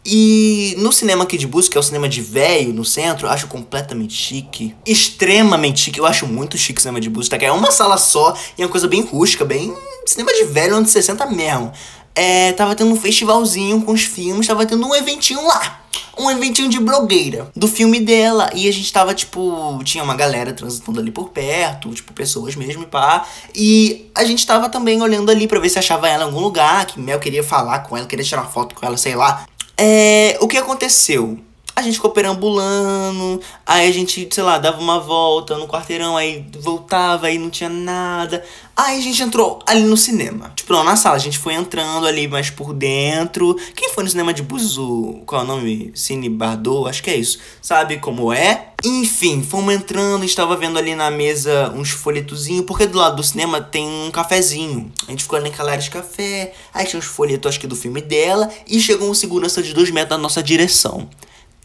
E 0.07 0.77
no 0.79 0.93
cinema 0.93 1.25
aqui 1.25 1.37
de 1.37 1.49
busca, 1.49 1.73
que 1.73 1.77
é 1.77 1.81
o 1.81 1.83
cinema 1.83 2.09
de 2.09 2.23
velho 2.23 2.73
no 2.73 2.85
centro, 2.85 3.29
acho 3.29 3.49
completamente 3.49 4.15
chique. 4.15 4.77
Extremamente 4.87 5.81
chique. 5.81 5.99
Eu 5.99 6.07
acho 6.07 6.25
muito 6.25 6.57
chique 6.57 6.79
o 6.79 6.83
cinema 6.83 7.01
de 7.01 7.11
busca, 7.11 7.37
que 7.37 7.45
é 7.45 7.51
uma 7.51 7.73
sala 7.73 7.97
só 7.99 8.33
e 8.57 8.63
é 8.63 8.65
uma 8.65 8.71
coisa 8.71 8.87
bem 8.87 9.03
rústica, 9.03 9.45
bem 9.45 9.75
cinema 10.07 10.33
de 10.33 10.45
velho, 10.45 10.77
anos 10.77 10.91
60 10.91 11.27
mesmo. 11.27 11.73
É, 12.19 12.53
tava 12.53 12.75
tendo 12.75 12.91
um 12.91 12.97
festivalzinho 12.97 13.81
com 13.83 13.93
os 13.93 14.03
filmes, 14.03 14.47
tava 14.47 14.67
tendo 14.67 14.87
um 14.87 14.95
eventinho 14.95 15.47
lá 15.47 15.79
um 16.19 16.29
eventinho 16.31 16.69
de 16.69 16.81
blogueira 16.81 17.51
do 17.55 17.69
filme 17.69 18.01
dela. 18.01 18.51
E 18.53 18.69
a 18.69 18.73
gente 18.73 18.93
tava, 18.93 19.15
tipo, 19.15 19.81
tinha 19.85 20.03
uma 20.03 20.17
galera 20.17 20.53
transitando 20.53 20.99
ali 20.99 21.11
por 21.11 21.31
perto, 21.31 21.91
tipo, 21.95 22.13
pessoas 22.13 22.57
mesmo 22.57 22.83
e 22.83 22.87
pá. 22.87 23.27
E 23.55 24.11
a 24.15 24.25
gente 24.25 24.45
tava 24.45 24.69
também 24.69 25.01
olhando 25.01 25.31
ali 25.31 25.47
para 25.47 25.61
ver 25.61 25.69
se 25.69 25.79
achava 25.79 26.09
ela 26.09 26.25
em 26.25 26.27
algum 26.27 26.41
lugar, 26.41 26.87
que 26.87 27.01
Mel 27.01 27.21
queria 27.21 27.45
falar 27.45 27.81
com 27.81 27.97
ela, 27.97 28.07
queria 28.07 28.25
tirar 28.25 28.45
foto 28.45 28.75
com 28.75 28.85
ela, 28.85 28.97
sei 28.97 29.15
lá. 29.15 29.47
É, 29.77 30.37
o 30.41 30.49
que 30.49 30.57
aconteceu? 30.57 31.39
A 31.79 31.83
gente 31.83 31.95
ficou 31.95 32.11
perambulando, 32.11 33.41
aí 33.65 33.89
a 33.89 33.93
gente, 33.93 34.29
sei 34.33 34.43
lá, 34.43 34.59
dava 34.59 34.81
uma 34.81 34.99
volta 34.99 35.57
no 35.57 35.69
quarteirão, 35.69 36.17
aí 36.17 36.45
voltava, 36.59 37.29
aí 37.29 37.39
não 37.39 37.49
tinha 37.49 37.71
nada. 37.71 38.45
Aí 38.77 38.99
a 38.99 39.01
gente 39.01 39.23
entrou 39.23 39.61
ali 39.65 39.85
no 39.85 39.97
cinema. 39.97 40.53
Tipo, 40.57 40.73
não, 40.73 40.83
na 40.83 40.97
sala, 40.97 41.15
a 41.15 41.21
gente 41.21 41.39
foi 41.39 41.55
entrando 41.55 42.05
ali 42.05 42.27
mais 42.27 42.51
por 42.51 42.75
dentro. 42.75 43.57
Quem 43.77 43.91
foi 43.91 44.03
no 44.03 44.11
cinema 44.11 44.35
de 44.35 44.43
Buzu? 44.43 45.23
Qual 45.25 45.41
é 45.41 45.45
o 45.45 45.47
nome? 45.47 45.93
Cine 45.95 46.29
Bardot? 46.29 46.89
Acho 46.89 47.01
que 47.01 47.11
é 47.11 47.17
isso. 47.17 47.39
Sabe 47.63 47.99
como 47.99 48.33
é? 48.33 48.71
Enfim, 48.85 49.43
fomos 49.43 49.73
entrando, 49.73 50.25
estava 50.25 50.57
vendo 50.57 50.79
ali 50.79 50.97
na 50.97 51.13
mesa 51.13 51.73
uns 51.77 51.91
folhetozinhos, 51.91 52.65
porque 52.67 52.87
do 52.87 52.99
lado 52.99 53.17
do 53.17 53.23
cinema 53.23 53.61
tem 53.61 53.89
um 53.89 54.11
cafezinho. 54.11 54.93
A 55.07 55.13
gente 55.13 55.23
ficou 55.23 55.37
ali 55.37 55.49
naquela 55.49 55.71
área 55.71 55.83
de 55.83 55.91
café, 55.91 56.55
aí 56.75 56.87
tinha 56.87 56.99
uns 56.99 57.07
folhetos, 57.07 57.49
acho 57.49 57.61
que 57.61 57.67
do 57.69 57.77
filme 57.77 58.01
dela, 58.01 58.49
e 58.67 58.81
chegou 58.81 59.09
um 59.09 59.15
segurança 59.15 59.63
de 59.63 59.75
dois 59.75 59.91
metros 59.91 60.17
na 60.17 60.19
nossa 60.19 60.41
direção. 60.41 61.09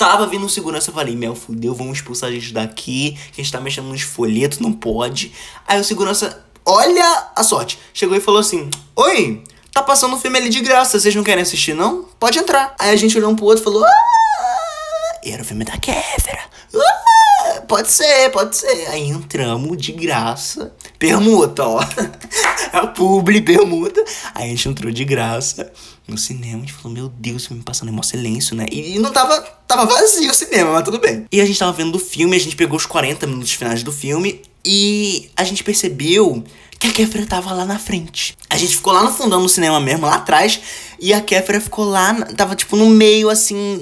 Tava 0.03 0.27
vindo 0.27 0.45
um 0.45 0.49
segurança, 0.49 0.89
eu 0.89 0.93
falei, 0.93 1.15
Mel, 1.15 1.33
fudeu, 1.33 1.73
vamos 1.73 1.99
expulsar 1.99 2.27
a 2.27 2.31
gente 2.33 2.51
daqui, 2.51 3.17
que 3.31 3.39
a 3.39 3.41
gente 3.41 3.49
tá 3.53 3.61
mexendo 3.61 3.85
nos 3.85 4.01
folhetos, 4.01 4.59
não 4.59 4.73
pode. 4.73 5.31
Aí 5.65 5.79
o 5.79 5.83
segurança, 5.85 6.43
olha 6.65 7.29
a 7.33 7.41
sorte, 7.41 7.79
chegou 7.93 8.17
e 8.17 8.19
falou 8.19 8.41
assim, 8.41 8.69
Oi, 8.97 9.41
tá 9.71 9.81
passando 9.81 10.13
um 10.13 10.19
filme 10.19 10.37
ali 10.37 10.49
de 10.49 10.59
graça, 10.59 10.99
vocês 10.99 11.15
não 11.15 11.23
querem 11.23 11.41
assistir 11.41 11.73
não? 11.73 12.03
Pode 12.19 12.37
entrar. 12.37 12.75
Aí 12.77 12.89
a 12.89 12.97
gente 12.97 13.17
olhou 13.17 13.31
um 13.31 13.35
pro 13.35 13.45
outro 13.45 13.61
e 13.61 13.63
falou, 13.63 13.85
ah! 13.85 15.19
Era 15.23 15.41
o 15.41 15.45
filme 15.45 15.63
da 15.63 15.77
Kéfera. 15.77 16.41
Ah! 16.75 17.61
Pode 17.65 17.89
ser, 17.89 18.29
pode 18.31 18.57
ser. 18.57 18.89
Aí 18.89 19.07
entramos 19.07 19.77
de 19.77 19.93
graça. 19.93 20.73
Permuta, 20.99 21.65
ó. 21.65 21.79
A 22.73 22.87
publi, 22.87 23.41
permuta. 23.41 24.03
Aí 24.35 24.45
a 24.45 24.47
gente 24.49 24.67
entrou 24.67 24.91
de 24.91 25.05
graça. 25.05 25.71
No 26.07 26.17
cinema. 26.17 26.57
A 26.57 26.59
gente 26.61 26.73
falou, 26.73 26.91
meu 26.91 27.09
Deus, 27.09 27.47
me 27.49 27.61
passando 27.61 27.89
em 27.89 27.91
maior 27.91 28.03
silêncio, 28.03 28.55
né? 28.55 28.65
E, 28.71 28.99
não 28.99 29.11
tava, 29.11 29.41
tava 29.67 29.85
vazio 29.85 30.31
o 30.31 30.33
cinema, 30.33 30.71
mas 30.71 30.83
tudo 30.83 30.99
bem. 30.99 31.25
E 31.31 31.41
a 31.41 31.45
gente 31.45 31.57
tava 31.57 31.71
vendo 31.71 31.95
o 31.95 31.99
filme, 31.99 32.35
a 32.35 32.39
gente 32.39 32.55
pegou 32.55 32.77
os 32.77 32.85
40 32.85 33.25
minutos 33.27 33.53
finais 33.53 33.83
do 33.83 33.91
filme 33.91 34.41
e 34.65 35.29
a 35.35 35.43
gente 35.43 35.63
percebeu 35.63 36.43
que 36.79 36.87
a 36.87 36.91
Kéfera 36.91 37.25
tava 37.25 37.53
lá 37.53 37.65
na 37.65 37.79
frente. 37.79 38.35
A 38.49 38.57
gente 38.57 38.75
ficou 38.75 38.91
lá 38.91 39.03
no 39.03 39.11
fundão 39.11 39.41
do 39.41 39.47
cinema 39.47 39.79
mesmo, 39.79 40.05
lá 40.05 40.15
atrás, 40.15 40.59
e 40.99 41.13
a 41.13 41.21
Kéfera 41.21 41.61
ficou 41.61 41.85
lá, 41.85 42.13
tava 42.35 42.55
tipo 42.55 42.75
no 42.75 42.89
meio, 42.89 43.29
assim, 43.29 43.77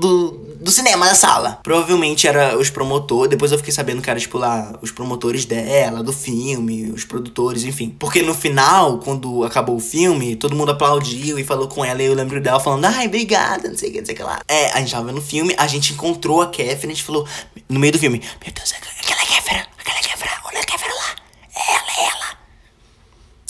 do, 0.00 0.30
do 0.66 0.72
cinema, 0.72 1.06
da 1.06 1.14
sala. 1.14 1.60
Provavelmente 1.62 2.26
era 2.26 2.58
os 2.58 2.68
promotores, 2.68 3.30
depois 3.30 3.52
eu 3.52 3.58
fiquei 3.58 3.72
sabendo 3.72 4.02
que 4.02 4.10
era, 4.10 4.18
tipo, 4.18 4.36
lá, 4.36 4.76
os 4.82 4.90
promotores 4.90 5.44
dela, 5.44 6.02
do 6.02 6.12
filme, 6.12 6.90
os 6.90 7.04
produtores, 7.04 7.62
enfim. 7.62 7.94
Porque 7.96 8.20
no 8.20 8.34
final, 8.34 8.98
quando 8.98 9.44
acabou 9.44 9.76
o 9.76 9.80
filme, 9.80 10.34
todo 10.34 10.56
mundo 10.56 10.72
aplaudiu 10.72 11.38
e 11.38 11.44
falou 11.44 11.68
com 11.68 11.84
ela, 11.84 12.02
e 12.02 12.06
eu 12.06 12.14
lembro 12.14 12.40
dela 12.40 12.58
falando, 12.58 12.84
ai, 12.84 13.06
obrigada, 13.06 13.68
não 13.68 13.78
sei 13.78 13.90
o 13.90 13.92
que, 13.92 13.98
não 14.00 14.06
sei 14.06 14.14
o 14.14 14.18
que 14.18 14.24
lá. 14.24 14.40
É, 14.48 14.72
a 14.72 14.80
gente 14.80 14.90
tava 14.90 15.06
vendo 15.06 15.18
o 15.18 15.22
filme, 15.22 15.54
a 15.56 15.68
gente 15.68 15.92
encontrou 15.92 16.42
a 16.42 16.48
Kéfera, 16.48 16.92
a 16.92 16.94
gente 16.94 17.04
falou, 17.04 17.24
no 17.68 17.78
meio 17.78 17.92
do 17.92 17.98
filme, 18.00 18.20
meu 18.44 18.52
Deus, 18.52 18.72
aquela 18.72 19.20
Kéfera, 19.24 19.66
aquela 19.78 20.00
Kéfera, 20.00 20.32
olha 20.46 20.60
a 20.60 20.64
Kéfera 20.64 20.92
lá, 20.92 21.14
é 21.54 21.74
ela, 21.74 21.90
é 21.96 22.08
ela. 22.08 22.38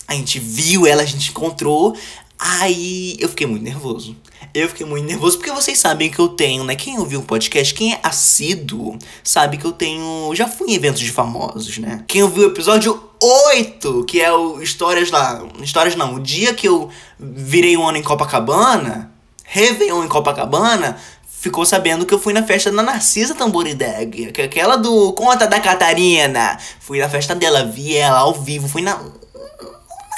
A 0.09 0.15
gente 0.15 0.39
viu 0.39 0.87
ela, 0.87 1.03
a 1.03 1.07
gente 1.07 1.31
encontrou. 1.31 1.97
Aí 2.39 3.17
eu 3.19 3.31
fiquei 3.31 3.47
muito 3.47 3.63
nervoso. 3.63 4.15
Eu 4.57 4.71
fiquei 4.71 4.87
muito 4.87 5.05
nervoso 5.05 5.37
porque 5.37 5.53
vocês 5.53 5.79
sabem 5.79 6.11
que 6.11 6.19
eu 6.19 6.31
tenho, 6.31 6.65
né? 6.65 6.75
Quem 6.75 6.99
ouviu 6.99 7.21
o 7.21 7.23
podcast, 7.23 7.75
quem 7.75 7.93
é 7.93 8.01
assíduo, 8.03 8.99
sabe 9.23 9.59
que 9.59 9.67
eu 9.67 9.73
tenho. 9.73 10.35
Já 10.35 10.49
fui 10.49 10.71
em 10.71 10.75
eventos 10.75 11.03
de 11.03 11.13
famosos, 11.13 11.77
né? 11.77 12.03
Quem 12.09 12.23
ouviu 12.23 12.45
o 12.45 12.51
episódio 12.51 12.99
8, 13.23 14.05
que 14.05 14.19
é 14.19 14.33
o 14.33 14.63
Histórias 14.63 15.11
lá. 15.11 15.45
Histórias 15.61 15.95
não, 15.95 16.15
o 16.15 16.21
dia 16.21 16.55
que 16.55 16.67
eu 16.67 16.89
virei 17.21 17.77
um 17.77 17.87
ano 17.87 17.99
em 17.99 18.03
Copacabana, 18.03 19.13
Réveillon 19.45 20.03
em 20.05 20.09
Copacabana, 20.09 20.97
ficou 21.29 21.67
sabendo 21.67 22.07
que 22.07 22.15
eu 22.15 22.19
fui 22.19 22.33
na 22.33 22.43
festa 22.43 22.73
da 22.73 22.83
Narcisa 22.83 23.35
Tamborideg, 23.35 24.33
que 24.33 24.41
é 24.41 24.47
aquela 24.47 24.77
do 24.77 25.13
Conta 25.13 25.47
da 25.47 25.61
Catarina. 25.61 26.59
Fui 26.81 26.99
na 26.99 27.11
festa 27.11 27.35
dela, 27.35 27.63
vi 27.67 27.95
ela 27.95 28.21
ao 28.21 28.33
vivo, 28.33 28.67
fui 28.67 28.81
na 28.81 28.99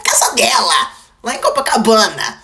casa 0.04 0.32
dela, 0.36 0.92
lá 1.24 1.34
em 1.34 1.40
Copacabana. 1.40 2.40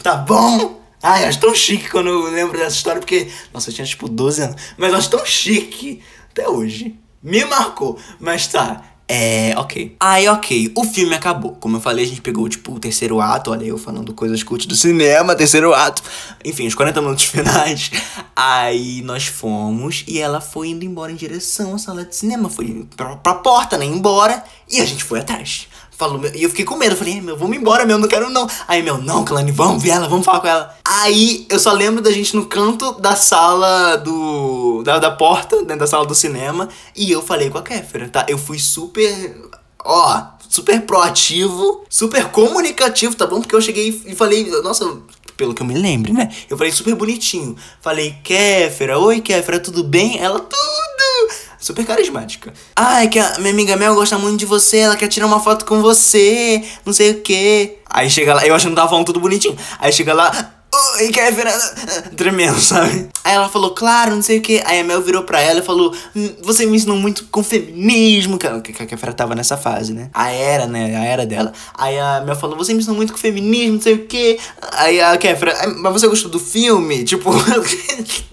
Tá 0.00 0.14
bom? 0.14 0.81
Ai, 1.02 1.24
eu 1.24 1.28
acho 1.28 1.40
tão 1.40 1.54
chique 1.54 1.90
quando 1.90 2.08
eu 2.08 2.30
lembro 2.30 2.56
dessa 2.56 2.76
história, 2.76 3.00
porque, 3.00 3.28
nossa, 3.52 3.70
eu 3.70 3.74
tinha 3.74 3.86
tipo 3.86 4.08
12 4.08 4.42
anos, 4.42 4.62
mas 4.78 4.92
eu 4.92 4.98
acho 4.98 5.10
tão 5.10 5.26
chique 5.26 6.00
até 6.30 6.48
hoje. 6.48 6.96
Me 7.20 7.44
marcou, 7.44 7.98
mas 8.20 8.46
tá. 8.46 8.82
É, 9.08 9.52
ok. 9.58 9.96
Aí, 10.00 10.28
ok, 10.28 10.72
o 10.74 10.84
filme 10.84 11.14
acabou. 11.14 11.52
Como 11.60 11.76
eu 11.76 11.80
falei, 11.80 12.04
a 12.04 12.08
gente 12.08 12.22
pegou, 12.22 12.48
tipo, 12.48 12.72
o 12.72 12.78
terceiro 12.78 13.20
ato. 13.20 13.50
Olha, 13.50 13.64
eu 13.64 13.76
falando 13.76 14.14
coisas 14.14 14.42
cult 14.42 14.66
do 14.66 14.74
cinema, 14.74 15.34
terceiro 15.34 15.74
ato. 15.74 16.02
Enfim, 16.44 16.66
os 16.66 16.74
40 16.74 17.00
minutos 17.02 17.24
finais. 17.26 17.90
Aí 18.34 19.02
nós 19.02 19.26
fomos 19.26 20.04
e 20.06 20.18
ela 20.18 20.40
foi 20.40 20.68
indo 20.68 20.84
embora 20.84 21.12
em 21.12 21.16
direção 21.16 21.74
à 21.74 21.78
sala 21.78 22.04
de 22.04 22.16
cinema. 22.16 22.48
Foi 22.48 22.86
pra, 22.96 23.16
pra 23.16 23.34
porta, 23.34 23.76
né? 23.76 23.84
Embora. 23.84 24.42
E 24.70 24.80
a 24.80 24.84
gente 24.86 25.04
foi 25.04 25.20
atrás 25.20 25.68
falou, 26.02 26.20
e 26.34 26.42
eu 26.42 26.50
fiquei 26.50 26.64
com 26.64 26.76
medo, 26.76 26.96
falei, 26.96 27.20
meu, 27.20 27.36
vamos 27.36 27.56
embora, 27.56 27.86
meu, 27.86 27.96
não 27.96 28.08
quero 28.08 28.28
não. 28.28 28.48
Aí, 28.66 28.82
meu, 28.82 28.98
não, 28.98 29.24
Kalani, 29.24 29.52
vamos 29.52 29.82
ver 29.82 29.90
ela, 29.90 30.08
vamos 30.08 30.24
falar 30.24 30.40
com 30.40 30.48
ela. 30.48 30.76
Aí, 30.84 31.46
eu 31.48 31.58
só 31.58 31.72
lembro 31.72 32.02
da 32.02 32.10
gente 32.10 32.34
no 32.34 32.46
canto 32.46 32.92
da 33.00 33.14
sala 33.14 33.96
do, 33.96 34.82
da, 34.82 34.98
da 34.98 35.10
porta, 35.12 35.58
dentro 35.58 35.78
da 35.78 35.86
sala 35.86 36.04
do 36.04 36.14
cinema, 36.14 36.68
e 36.96 37.12
eu 37.12 37.22
falei 37.22 37.50
com 37.50 37.58
a 37.58 37.62
Kéfera, 37.62 38.08
tá? 38.08 38.26
Eu 38.28 38.36
fui 38.36 38.58
super, 38.58 39.36
ó, 39.84 40.22
super 40.48 40.82
proativo, 40.82 41.84
super 41.88 42.28
comunicativo, 42.30 43.14
tá 43.14 43.26
bom? 43.26 43.40
Porque 43.40 43.54
eu 43.54 43.60
cheguei 43.60 44.02
e 44.04 44.14
falei, 44.16 44.50
nossa, 44.62 44.98
pelo 45.36 45.54
que 45.54 45.62
eu 45.62 45.66
me 45.66 45.74
lembro, 45.74 46.12
né? 46.12 46.30
Eu 46.50 46.56
falei 46.56 46.72
super 46.72 46.94
bonitinho. 46.94 47.56
Falei, 47.80 48.16
Kéfera, 48.24 48.98
oi 48.98 49.20
Kéfera, 49.20 49.60
tudo 49.60 49.84
bem? 49.84 50.18
Ela, 50.18 50.40
tudo! 50.40 51.32
Super 51.62 51.86
carismática. 51.86 52.52
Ah, 52.74 53.04
é 53.04 53.06
que 53.06 53.18
a 53.18 53.38
minha 53.38 53.52
amiga 53.52 53.76
Mel 53.76 53.94
gosta 53.94 54.18
muito 54.18 54.38
de 54.38 54.44
você, 54.44 54.78
ela 54.78 54.96
quer 54.96 55.08
tirar 55.08 55.26
uma 55.26 55.40
foto 55.40 55.64
com 55.64 55.80
você, 55.80 56.62
não 56.84 56.92
sei 56.92 57.12
o 57.12 57.20
que. 57.22 57.78
Aí 57.88 58.10
chega 58.10 58.34
lá, 58.34 58.46
eu 58.46 58.54
achando 58.54 58.72
que 58.72 58.76
tava 58.76 58.90
falando 58.90 59.06
tudo 59.06 59.20
bonitinho. 59.20 59.56
Aí 59.78 59.92
chega 59.92 60.12
lá, 60.12 60.52
Oi, 60.98 61.10
Kevin, 61.10 61.42
tremendo, 62.16 62.58
sabe? 62.58 63.10
Aí 63.22 63.34
ela 63.34 63.46
falou, 63.50 63.72
claro, 63.74 64.14
não 64.14 64.22
sei 64.22 64.38
o 64.38 64.40
que. 64.40 64.62
Aí 64.64 64.80
a 64.80 64.84
Mel 64.84 65.02
virou 65.02 65.22
pra 65.22 65.38
ela 65.38 65.60
e 65.60 65.62
falou, 65.62 65.94
hum, 66.16 66.30
você 66.42 66.64
me 66.64 66.76
ensinou 66.76 66.96
muito 66.96 67.26
com 67.26 67.44
feminismo. 67.44 68.38
Que 68.38 68.46
a 68.46 68.86
Kefra 68.86 69.12
tava 69.12 69.34
nessa 69.34 69.58
fase, 69.58 69.92
né? 69.92 70.08
A 70.14 70.30
era, 70.30 70.66
né? 70.66 70.96
A 70.96 71.04
era 71.04 71.26
dela. 71.26 71.52
Aí 71.74 71.98
a 71.98 72.22
Mel 72.22 72.34
falou, 72.34 72.56
você 72.56 72.72
me 72.72 72.78
ensinou 72.78 72.96
muito 72.96 73.12
com 73.12 73.18
feminismo, 73.18 73.74
não 73.74 73.82
sei 73.82 73.94
o 73.94 74.06
que. 74.06 74.38
Aí 74.72 74.98
a 74.98 75.14
Kefra, 75.18 75.54
mas 75.76 75.92
você 75.92 76.08
gostou 76.08 76.30
do 76.30 76.40
filme? 76.40 77.04
Tipo. 77.04 77.30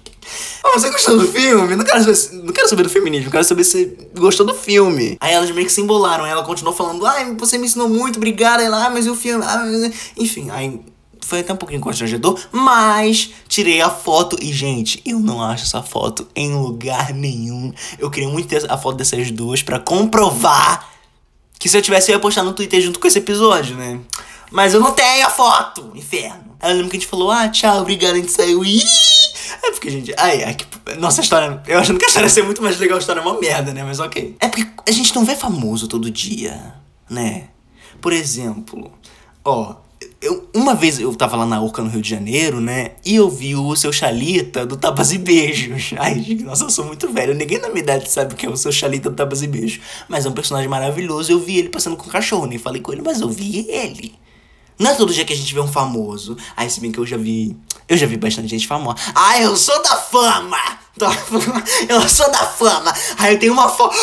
Oh, 0.63 0.79
você 0.79 0.89
gostou 0.89 1.17
do 1.17 1.27
filme? 1.27 1.75
Não 1.75 1.85
quero, 1.85 2.03
saber, 2.03 2.43
não 2.43 2.53
quero 2.53 2.67
saber 2.67 2.83
do 2.83 2.89
feminismo, 2.89 3.31
quero 3.31 3.43
saber 3.43 3.63
se 3.63 3.97
gostou 4.13 4.45
do 4.45 4.53
filme. 4.53 5.17
Aí 5.19 5.33
elas 5.33 5.49
meio 5.51 5.65
que 5.65 5.71
se 5.71 5.81
embolaram. 5.81 6.25
Ela 6.25 6.43
continuou 6.43 6.75
falando, 6.75 7.05
ai, 7.05 7.33
você 7.35 7.57
me 7.57 7.65
ensinou 7.65 7.87
muito, 7.87 8.17
obrigada. 8.17 8.61
Ela, 8.63 8.85
ah, 8.85 8.89
mas 8.89 9.05
e 9.05 9.09
o 9.09 9.15
filme? 9.15 9.43
Ah, 9.45 9.63
enfim, 10.17 10.49
aí 10.49 10.79
foi 11.21 11.41
até 11.41 11.53
um 11.53 11.57
pouquinho 11.57 11.79
constrangedor, 11.79 12.39
mas 12.51 13.29
tirei 13.47 13.81
a 13.81 13.89
foto 13.89 14.35
e, 14.41 14.51
gente, 14.51 15.01
eu 15.05 15.19
não 15.19 15.43
acho 15.43 15.63
essa 15.63 15.83
foto 15.83 16.27
em 16.35 16.53
lugar 16.55 17.13
nenhum. 17.13 17.71
Eu 17.99 18.09
queria 18.09 18.27
muito 18.27 18.47
ter 18.47 18.69
a 18.69 18.77
foto 18.77 18.97
dessas 18.97 19.29
duas 19.29 19.61
para 19.61 19.79
comprovar 19.79 20.89
que 21.59 21.69
se 21.69 21.77
eu 21.77 21.81
tivesse 21.81 22.11
eu 22.11 22.15
ia 22.15 22.19
postar 22.19 22.43
no 22.43 22.53
Twitter 22.53 22.81
junto 22.81 22.99
com 22.99 23.07
esse 23.07 23.19
episódio, 23.19 23.75
né? 23.75 23.99
Mas 24.49 24.73
eu 24.73 24.79
não 24.79 24.93
tenho 24.93 25.27
a 25.27 25.29
foto, 25.29 25.91
inferno. 25.93 26.55
Aí 26.59 26.71
eu 26.71 26.77
lembro 26.77 26.89
que 26.89 26.97
a 26.97 26.99
gente 26.99 27.09
falou, 27.09 27.29
ah, 27.29 27.47
tchau, 27.49 27.81
obrigado, 27.81 28.13
a 28.13 28.17
gente 28.17 28.31
saiu. 28.31 28.63
Ih! 28.65 29.18
Porque, 29.79 29.89
gente, 29.89 30.13
ai, 30.17 30.43
ai, 30.43 30.55
que, 30.55 30.65
nossa 30.99 31.21
história. 31.21 31.63
Eu 31.65 31.79
achando 31.79 31.97
que 31.97 32.03
a 32.03 32.07
história 32.09 32.25
ia 32.25 32.29
ser 32.29 32.43
muito 32.43 32.61
mais 32.61 32.77
legal, 32.77 32.97
a 32.97 32.99
história 32.99 33.21
é 33.21 33.23
uma 33.23 33.39
merda, 33.39 33.73
né? 33.73 33.81
Mas 33.81 34.01
ok. 34.01 34.35
É 34.37 34.49
porque 34.49 34.67
a 34.85 34.91
gente 34.91 35.15
não 35.15 35.23
vê 35.23 35.37
famoso 35.37 35.87
todo 35.87 36.11
dia, 36.11 36.75
né? 37.09 37.47
Por 38.01 38.11
exemplo, 38.11 38.91
ó, 39.43 39.75
eu, 40.21 40.49
uma 40.53 40.75
vez 40.75 40.99
eu 40.99 41.15
tava 41.15 41.37
lá 41.37 41.45
na 41.45 41.61
Urca 41.61 41.81
no 41.81 41.89
Rio 41.89 42.01
de 42.01 42.09
Janeiro, 42.09 42.59
né? 42.59 42.91
E 43.05 43.15
eu 43.15 43.29
vi 43.29 43.55
o 43.55 43.73
seu 43.73 43.93
Chalita 43.93 44.65
do 44.65 44.75
Tapas 44.75 45.13
e 45.13 45.17
Beijos. 45.17 45.91
Ai, 45.97 46.37
nossa, 46.41 46.65
eu 46.65 46.69
sou 46.69 46.83
muito 46.83 47.07
velho. 47.13 47.33
Ninguém 47.33 47.59
na 47.59 47.69
minha 47.69 47.81
idade 47.81 48.11
sabe 48.11 48.35
que 48.35 48.45
é 48.45 48.49
o 48.49 48.57
seu 48.57 48.73
Chalita 48.73 49.09
do 49.09 49.15
Tapas 49.15 49.41
e 49.41 49.47
Beijos. 49.47 49.79
Mas 50.09 50.25
é 50.25 50.29
um 50.29 50.33
personagem 50.33 50.69
maravilhoso. 50.69 51.31
Eu 51.31 51.39
vi 51.39 51.57
ele 51.57 51.69
passando 51.69 51.95
com 51.95 52.05
o 52.05 52.11
cachorro, 52.11 52.47
nem 52.47 52.57
falei 52.57 52.81
com 52.81 52.91
ele, 52.91 53.01
mas 53.01 53.21
eu 53.21 53.29
vi 53.29 53.65
ele. 53.69 54.13
Não 54.79 54.91
é 54.91 54.95
todo 54.95 55.13
dia 55.13 55.25
que 55.25 55.33
a 55.33 55.35
gente 55.35 55.53
vê 55.53 55.59
um 55.59 55.67
famoso. 55.67 56.37
Aí, 56.55 56.69
se 56.69 56.79
bem 56.79 56.89
que 56.89 56.97
eu 56.97 57.05
já 57.05 57.17
vi. 57.17 57.55
Eu 57.87 57.97
já 57.97 58.07
vi 58.07 58.15
bastante 58.15 58.47
gente 58.47 58.65
famosa. 58.65 58.97
Ah, 59.13 59.41
eu 59.41 59.55
sou 59.57 59.81
da 59.83 59.97
fama! 59.97 60.57
Eu 61.87 62.07
sou 62.09 62.29
da 62.31 62.39
fama! 62.39 62.93
Aí 63.17 63.33
eu 63.33 63.39
tenho 63.39 63.53
uma 63.53 63.69
foto. 63.69 63.95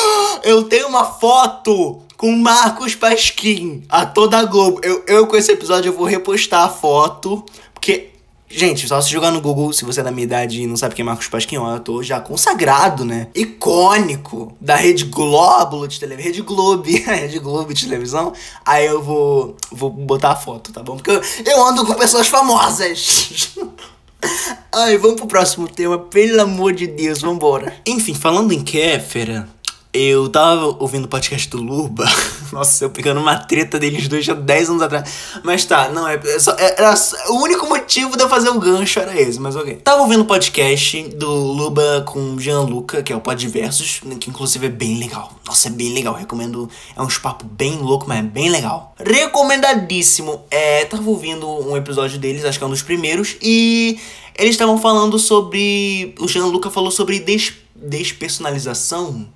Eu 0.42 0.64
tenho 0.64 0.88
uma 0.88 1.04
foto 1.04 2.02
com 2.16 2.32
Marcos 2.32 2.94
Pasquim, 2.94 3.84
a 3.88 4.06
toda 4.06 4.44
Globo. 4.44 4.80
Eu, 4.82 5.04
eu 5.06 5.26
com 5.26 5.36
esse 5.36 5.52
episódio 5.52 5.90
eu 5.90 5.96
vou 5.96 6.06
repostar 6.06 6.64
a 6.64 6.68
foto. 6.68 7.44
Porque 7.74 8.10
Gente, 8.48 8.86
só 8.86 9.00
se 9.00 9.10
jogar 9.10 9.32
no 9.32 9.40
Google, 9.40 9.72
se 9.72 9.84
você 9.84 10.00
é 10.00 10.04
da 10.04 10.10
minha 10.10 10.24
idade 10.24 10.62
e 10.62 10.66
não 10.66 10.76
sabe 10.76 10.94
quem 10.94 11.02
é 11.02 11.06
Marcos 11.06 11.26
Pasquim, 11.26 11.56
é 11.56 11.60
um 11.60 11.66
ator 11.66 12.02
já 12.04 12.20
consagrado, 12.20 13.04
né? 13.04 13.28
Icônico 13.34 14.56
da 14.60 14.76
Rede 14.76 15.04
Globo 15.04 15.86
de 15.88 15.98
televisão. 15.98 16.26
Rede 16.26 16.42
Globo, 16.42 16.84
Rede 16.86 17.38
Globo 17.40 17.74
de 17.74 17.84
televisão. 17.84 18.32
Aí 18.64 18.86
eu 18.86 19.02
vou, 19.02 19.56
vou 19.72 19.90
botar 19.90 20.30
a 20.30 20.36
foto, 20.36 20.72
tá 20.72 20.82
bom? 20.82 20.96
Porque 20.96 21.10
eu, 21.10 21.20
eu 21.44 21.66
ando 21.66 21.84
com 21.84 21.94
pessoas 21.94 22.28
famosas. 22.28 23.56
Ai, 24.72 24.96
vamos 24.96 25.16
pro 25.16 25.26
próximo 25.26 25.68
tema, 25.68 25.98
pelo 25.98 26.40
amor 26.40 26.72
de 26.72 26.86
Deus, 26.86 27.20
vambora. 27.20 27.74
Enfim, 27.86 28.14
falando 28.14 28.52
em 28.52 28.62
Kéfera, 28.62 29.48
eu 29.96 30.28
tava 30.28 30.76
ouvindo 30.78 31.06
o 31.06 31.08
podcast 31.08 31.48
do 31.48 31.56
Luba. 31.56 32.04
Nossa, 32.52 32.84
eu 32.84 32.90
pegando 32.90 33.18
uma 33.18 33.36
treta 33.36 33.78
deles 33.78 34.06
dois 34.08 34.24
já 34.24 34.34
10 34.34 34.70
anos 34.70 34.82
atrás. 34.82 35.10
Mas 35.42 35.64
tá, 35.64 35.88
não, 35.88 36.06
é, 36.06 36.20
é 36.22 36.38
só, 36.38 36.52
é, 36.58 36.74
era 36.76 36.94
o 37.28 37.42
único 37.42 37.66
motivo 37.66 38.14
de 38.14 38.22
eu 38.22 38.28
fazer 38.28 38.50
o 38.50 38.60
gancho 38.60 39.00
era 39.00 39.18
esse, 39.18 39.40
mas 39.40 39.56
ok. 39.56 39.76
Tava 39.76 40.02
ouvindo 40.02 40.20
o 40.20 40.24
podcast 40.26 41.02
do 41.14 41.30
Luba 41.30 42.04
com 42.06 42.38
Gianluca, 42.38 43.02
que 43.02 43.10
é 43.10 43.16
o 43.16 43.20
Podversos, 43.20 44.02
que 44.20 44.28
inclusive 44.28 44.66
é 44.66 44.70
bem 44.70 44.98
legal. 44.98 45.32
Nossa, 45.46 45.68
é 45.68 45.70
bem 45.70 45.94
legal, 45.94 46.14
recomendo. 46.14 46.68
É 46.94 47.00
um 47.00 47.08
papo 47.08 47.46
bem 47.46 47.78
louco, 47.78 48.04
mas 48.06 48.18
é 48.18 48.22
bem 48.22 48.50
legal. 48.50 48.94
Recomendadíssimo. 48.98 50.44
É, 50.50 50.84
tava 50.84 51.08
ouvindo 51.08 51.48
um 51.48 51.74
episódio 51.74 52.18
deles, 52.18 52.44
acho 52.44 52.58
que 52.58 52.64
é 52.64 52.66
um 52.66 52.70
dos 52.70 52.82
primeiros, 52.82 53.36
e 53.40 53.98
eles 54.36 54.50
estavam 54.50 54.78
falando 54.78 55.18
sobre. 55.18 56.14
O 56.20 56.28
Gianluca 56.28 56.70
falou 56.70 56.90
sobre 56.90 57.18
des, 57.18 57.54
despersonalização 57.74 59.34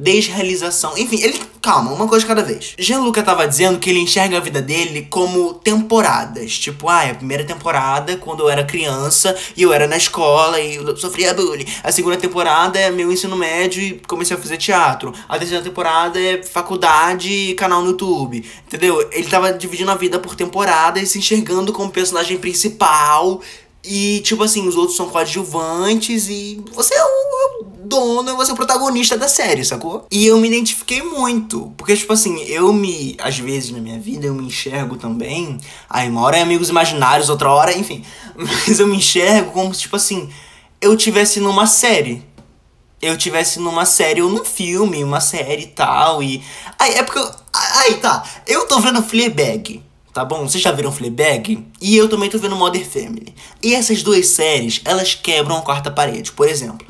desrealização. 0.00 0.96
Enfim, 0.96 1.20
ele. 1.22 1.38
Calma, 1.62 1.92
uma 1.92 2.08
coisa 2.08 2.26
cada 2.26 2.42
vez. 2.42 2.74
Jean-Luca 2.78 3.22
tava 3.22 3.46
dizendo 3.46 3.78
que 3.78 3.90
ele 3.90 3.98
enxerga 3.98 4.38
a 4.38 4.40
vida 4.40 4.62
dele 4.62 5.06
como 5.10 5.52
temporadas. 5.52 6.58
Tipo, 6.58 6.88
ah, 6.88 7.02
a 7.02 7.14
primeira 7.14 7.44
temporada, 7.44 8.16
quando 8.16 8.40
eu 8.40 8.48
era 8.48 8.64
criança 8.64 9.36
e 9.54 9.62
eu 9.62 9.70
era 9.70 9.86
na 9.86 9.98
escola 9.98 10.58
e 10.58 10.76
eu 10.76 10.96
sofria 10.96 11.34
bullying. 11.34 11.66
A 11.84 11.92
segunda 11.92 12.16
temporada 12.16 12.78
é 12.78 12.90
meu 12.90 13.12
ensino 13.12 13.36
médio 13.36 13.82
e 13.82 14.00
comecei 14.08 14.34
a 14.34 14.40
fazer 14.40 14.56
teatro. 14.56 15.12
A 15.28 15.38
terceira 15.38 15.62
temporada 15.62 16.18
é 16.18 16.42
faculdade 16.42 17.30
e 17.30 17.54
canal 17.54 17.82
no 17.82 17.90
YouTube. 17.90 18.42
Entendeu? 18.66 19.06
Ele 19.12 19.28
tava 19.28 19.52
dividindo 19.52 19.90
a 19.90 19.96
vida 19.96 20.18
por 20.18 20.34
temporadas 20.34 21.02
e 21.02 21.06
se 21.06 21.18
enxergando 21.18 21.74
como 21.74 21.90
personagem 21.90 22.38
principal 22.38 23.42
e, 23.82 24.20
tipo 24.20 24.42
assim, 24.42 24.68
os 24.68 24.76
outros 24.76 24.96
são 24.96 25.08
coadjuvantes 25.08 26.28
e 26.28 26.62
você 26.72 26.94
é 26.94 27.02
o 27.02 27.64
dono, 27.82 28.36
você 28.36 28.50
é 28.50 28.54
o 28.54 28.56
protagonista 28.56 29.16
da 29.16 29.26
série, 29.26 29.64
sacou? 29.64 30.06
E 30.10 30.26
eu 30.26 30.38
me 30.38 30.48
identifiquei 30.48 31.02
muito. 31.02 31.72
Porque, 31.76 31.96
tipo 31.96 32.12
assim, 32.12 32.40
eu 32.42 32.72
me. 32.72 33.16
Às 33.18 33.38
vezes 33.38 33.70
na 33.70 33.80
minha 33.80 33.98
vida 33.98 34.26
eu 34.26 34.34
me 34.34 34.44
enxergo 34.44 34.96
também. 34.96 35.58
Aí, 35.88 36.08
uma 36.08 36.20
hora 36.20 36.36
é 36.36 36.42
amigos 36.42 36.68
imaginários, 36.68 37.30
outra 37.30 37.50
hora, 37.50 37.76
enfim. 37.76 38.04
Mas 38.36 38.78
eu 38.78 38.86
me 38.86 38.96
enxergo 38.96 39.52
como 39.52 39.74
se, 39.74 39.82
tipo 39.82 39.96
assim, 39.96 40.28
eu 40.80 40.96
tivesse 40.96 41.40
numa 41.40 41.66
série. 41.66 42.22
Eu 43.00 43.16
tivesse 43.16 43.58
numa 43.58 43.86
série 43.86 44.20
ou 44.20 44.28
num 44.28 44.44
filme, 44.44 45.02
uma 45.02 45.22
série 45.22 45.62
e 45.62 45.68
tal. 45.68 46.22
E. 46.22 46.44
Aí 46.78 46.94
é 46.94 47.02
porque. 47.02 47.18
Eu... 47.18 47.30
Aí 47.52 47.94
tá. 47.94 48.22
Eu 48.46 48.68
tô 48.68 48.78
vendo 48.78 49.02
Fleabag 49.02 49.82
tá 50.12 50.24
bom? 50.24 50.48
Vocês 50.48 50.62
já 50.62 50.72
viram 50.72 50.92
Fleabag? 50.92 51.66
E 51.80 51.96
eu 51.96 52.08
também 52.08 52.28
tô 52.28 52.38
vendo 52.38 52.56
Modern 52.56 52.84
Family. 52.84 53.34
E 53.62 53.74
essas 53.74 54.02
duas 54.02 54.26
séries, 54.28 54.80
elas 54.84 55.14
quebram 55.14 55.56
a 55.56 55.62
quarta 55.62 55.90
parede. 55.90 56.32
Por 56.32 56.48
exemplo, 56.48 56.86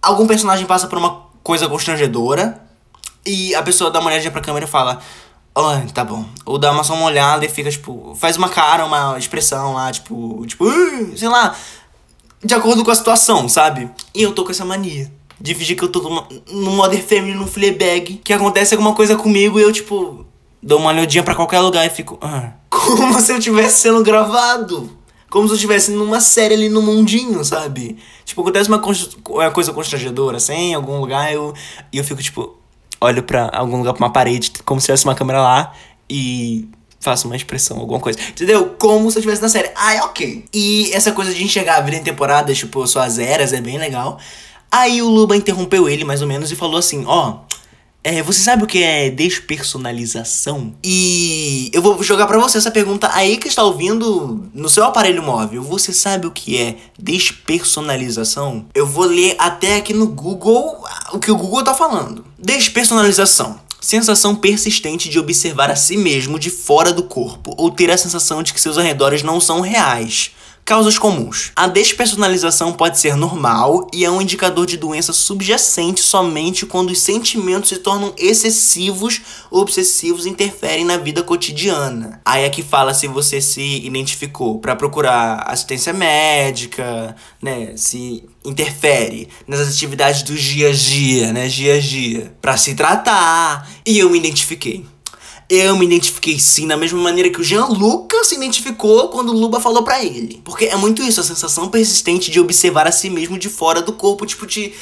algum 0.00 0.26
personagem 0.26 0.66
passa 0.66 0.86
por 0.86 0.98
uma 0.98 1.22
coisa 1.42 1.68
constrangedora 1.68 2.60
e 3.26 3.54
a 3.54 3.62
pessoa 3.62 3.90
dá 3.90 4.00
uma 4.00 4.10
olhadinha 4.10 4.30
pra 4.30 4.40
câmera 4.40 4.66
e 4.66 4.68
fala... 4.68 5.00
Ah, 5.52 5.82
oh, 5.84 5.92
tá 5.92 6.04
bom. 6.04 6.24
Ou 6.46 6.58
dá 6.58 6.70
uma 6.70 6.84
só 6.84 6.94
uma 6.94 7.06
olhada 7.06 7.44
e 7.44 7.48
fica, 7.48 7.68
tipo... 7.68 8.14
Faz 8.14 8.36
uma 8.36 8.48
cara, 8.48 8.86
uma 8.86 9.18
expressão 9.18 9.74
lá, 9.74 9.90
tipo... 9.90 10.46
Tipo, 10.46 10.64
uh, 10.66 11.18
sei 11.18 11.28
lá... 11.28 11.56
De 12.42 12.54
acordo 12.54 12.82
com 12.82 12.90
a 12.90 12.94
situação, 12.94 13.48
sabe? 13.48 13.90
E 14.14 14.22
eu 14.22 14.32
tô 14.32 14.44
com 14.44 14.50
essa 14.50 14.64
mania 14.64 15.12
de 15.40 15.54
fingir 15.54 15.76
que 15.76 15.82
eu 15.82 15.88
tô 15.88 16.00
no 16.50 16.70
Modern 16.72 17.02
Family, 17.02 17.34
no 17.34 17.46
Fleabag, 17.46 18.20
que 18.22 18.32
acontece 18.32 18.74
alguma 18.74 18.94
coisa 18.94 19.16
comigo 19.16 19.58
e 19.58 19.62
eu, 19.62 19.72
tipo, 19.72 20.26
dou 20.62 20.78
uma 20.78 20.90
olhadinha 20.90 21.22
para 21.22 21.34
qualquer 21.34 21.60
lugar 21.60 21.86
e 21.86 21.90
fico. 21.90 22.18
Ah, 22.20 22.52
como 22.68 23.20
se 23.20 23.32
eu 23.32 23.38
estivesse 23.38 23.82
sendo 23.82 24.02
gravado. 24.02 24.98
Como 25.28 25.46
se 25.46 25.52
eu 25.52 25.56
estivesse 25.56 25.92
numa 25.92 26.20
série 26.20 26.54
ali 26.54 26.68
no 26.68 26.82
mundinho, 26.82 27.44
sabe? 27.44 27.96
Tipo, 28.24 28.40
acontece 28.40 28.68
uma, 28.68 28.80
coisa 28.80 29.72
constrangedora, 29.72 30.38
assim, 30.38 30.72
em 30.72 30.74
algum 30.74 30.98
lugar, 30.98 31.32
eu, 31.32 31.54
e 31.92 31.98
eu 31.98 32.04
fico, 32.04 32.20
tipo, 32.20 32.58
olho 33.00 33.22
pra 33.22 33.48
algum 33.52 33.78
lugar, 33.78 33.94
pra 33.94 34.06
uma 34.06 34.12
parede, 34.12 34.50
como 34.64 34.80
se 34.80 34.86
tivesse 34.86 35.04
uma 35.04 35.14
câmera 35.14 35.40
lá, 35.40 35.72
e 36.08 36.68
faço 36.98 37.28
uma 37.28 37.36
expressão, 37.36 37.78
alguma 37.78 38.00
coisa. 38.00 38.18
Entendeu? 38.28 38.74
Como 38.76 39.08
se 39.10 39.18
eu 39.18 39.20
estivesse 39.20 39.40
na 39.40 39.48
série. 39.48 39.70
Ah, 39.76 39.94
é 39.94 40.02
ok. 40.02 40.44
E 40.52 40.90
essa 40.92 41.12
coisa 41.12 41.32
de 41.32 41.44
enxergar 41.44 41.76
a 41.76 41.80
vida 41.80 41.96
em 41.96 42.02
temporadas, 42.02 42.58
tipo, 42.58 42.84
suas 42.88 43.18
eras, 43.18 43.52
é 43.52 43.60
bem 43.60 43.78
legal. 43.78 44.18
Aí 44.70 45.00
o 45.00 45.08
Luba 45.08 45.36
interrompeu 45.36 45.88
ele, 45.88 46.04
mais 46.04 46.22
ou 46.22 46.28
menos, 46.28 46.52
e 46.52 46.56
falou 46.56 46.76
assim: 46.76 47.04
Ó, 47.06 47.30
oh, 47.30 47.38
é, 48.02 48.22
você 48.22 48.40
sabe 48.40 48.64
o 48.64 48.66
que 48.66 48.82
é 48.82 49.10
despersonalização? 49.10 50.74
E 50.82 51.70
eu 51.72 51.82
vou 51.82 52.02
jogar 52.02 52.26
para 52.26 52.38
você 52.38 52.56
essa 52.56 52.70
pergunta 52.70 53.10
aí 53.12 53.36
que 53.36 53.48
está 53.48 53.62
ouvindo 53.62 54.48
no 54.54 54.68
seu 54.70 54.84
aparelho 54.84 55.22
móvel. 55.22 55.62
Você 55.62 55.92
sabe 55.92 56.26
o 56.26 56.30
que 56.30 56.56
é 56.56 56.76
despersonalização? 56.98 58.64
Eu 58.74 58.86
vou 58.86 59.04
ler 59.04 59.36
até 59.38 59.76
aqui 59.76 59.92
no 59.92 60.06
Google 60.06 60.82
o 61.12 61.18
que 61.18 61.30
o 61.30 61.36
Google 61.36 61.62
tá 61.62 61.74
falando. 61.74 62.24
Despersonalização. 62.38 63.60
Sensação 63.80 64.34
persistente 64.34 65.08
de 65.08 65.18
observar 65.18 65.70
a 65.70 65.76
si 65.76 65.96
mesmo 65.96 66.38
de 66.38 66.50
fora 66.50 66.92
do 66.92 67.02
corpo 67.02 67.54
ou 67.56 67.70
ter 67.70 67.90
a 67.90 67.98
sensação 67.98 68.42
de 68.42 68.52
que 68.52 68.60
seus 68.60 68.78
arredores 68.78 69.22
não 69.22 69.40
são 69.40 69.60
reais 69.60 70.32
Causas 70.64 70.98
comuns. 70.98 71.50
A 71.56 71.66
despersonalização 71.66 72.72
pode 72.72 72.98
ser 72.98 73.16
normal 73.16 73.88
e 73.92 74.04
é 74.04 74.10
um 74.10 74.22
indicador 74.22 74.66
de 74.66 74.76
doença 74.76 75.12
subjacente 75.12 76.00
somente 76.00 76.64
quando 76.64 76.90
os 76.90 77.00
sentimentos 77.00 77.70
se 77.70 77.78
tornam 77.78 78.14
excessivos 78.16 79.20
ou 79.50 79.62
obsessivos 79.62 80.26
e 80.26 80.28
interferem 80.28 80.84
na 80.84 80.96
vida 80.96 81.24
cotidiana. 81.24 82.20
Aí 82.24 82.44
aqui 82.44 82.62
fala 82.62 82.94
se 82.94 83.08
você 83.08 83.40
se 83.40 83.84
identificou 83.84 84.60
para 84.60 84.76
procurar 84.76 85.42
assistência 85.48 85.92
médica, 85.92 87.16
né, 87.42 87.72
se 87.76 88.24
interfere 88.44 89.28
nas 89.48 89.60
atividades 89.60 90.22
do 90.22 90.34
dia 90.34 90.68
a 90.68 90.72
dia, 90.72 91.32
né, 91.32 91.48
dia 91.48 91.74
a 91.74 91.80
dia, 91.80 92.32
para 92.40 92.56
se 92.56 92.74
tratar. 92.74 93.68
E 93.84 93.98
eu 93.98 94.08
me 94.08 94.18
identifiquei. 94.18 94.86
Eu 95.50 95.76
me 95.76 95.84
identifiquei 95.84 96.38
sim, 96.38 96.68
da 96.68 96.76
mesma 96.76 97.00
maneira 97.00 97.28
que 97.28 97.40
o 97.40 97.44
Jean 97.44 97.66
Lucas 97.66 98.28
se 98.28 98.36
identificou 98.36 99.08
quando 99.08 99.30
o 99.30 99.36
Luba 99.36 99.58
falou 99.58 99.82
para 99.82 100.00
ele. 100.02 100.40
Porque 100.44 100.66
é 100.66 100.76
muito 100.76 101.02
isso, 101.02 101.20
a 101.20 101.24
sensação 101.24 101.68
persistente 101.68 102.30
de 102.30 102.38
observar 102.38 102.86
a 102.86 102.92
si 102.92 103.10
mesmo 103.10 103.36
de 103.36 103.48
fora 103.48 103.82
do 103.82 103.92
corpo, 103.92 104.24
tipo, 104.24 104.46
de. 104.46 104.72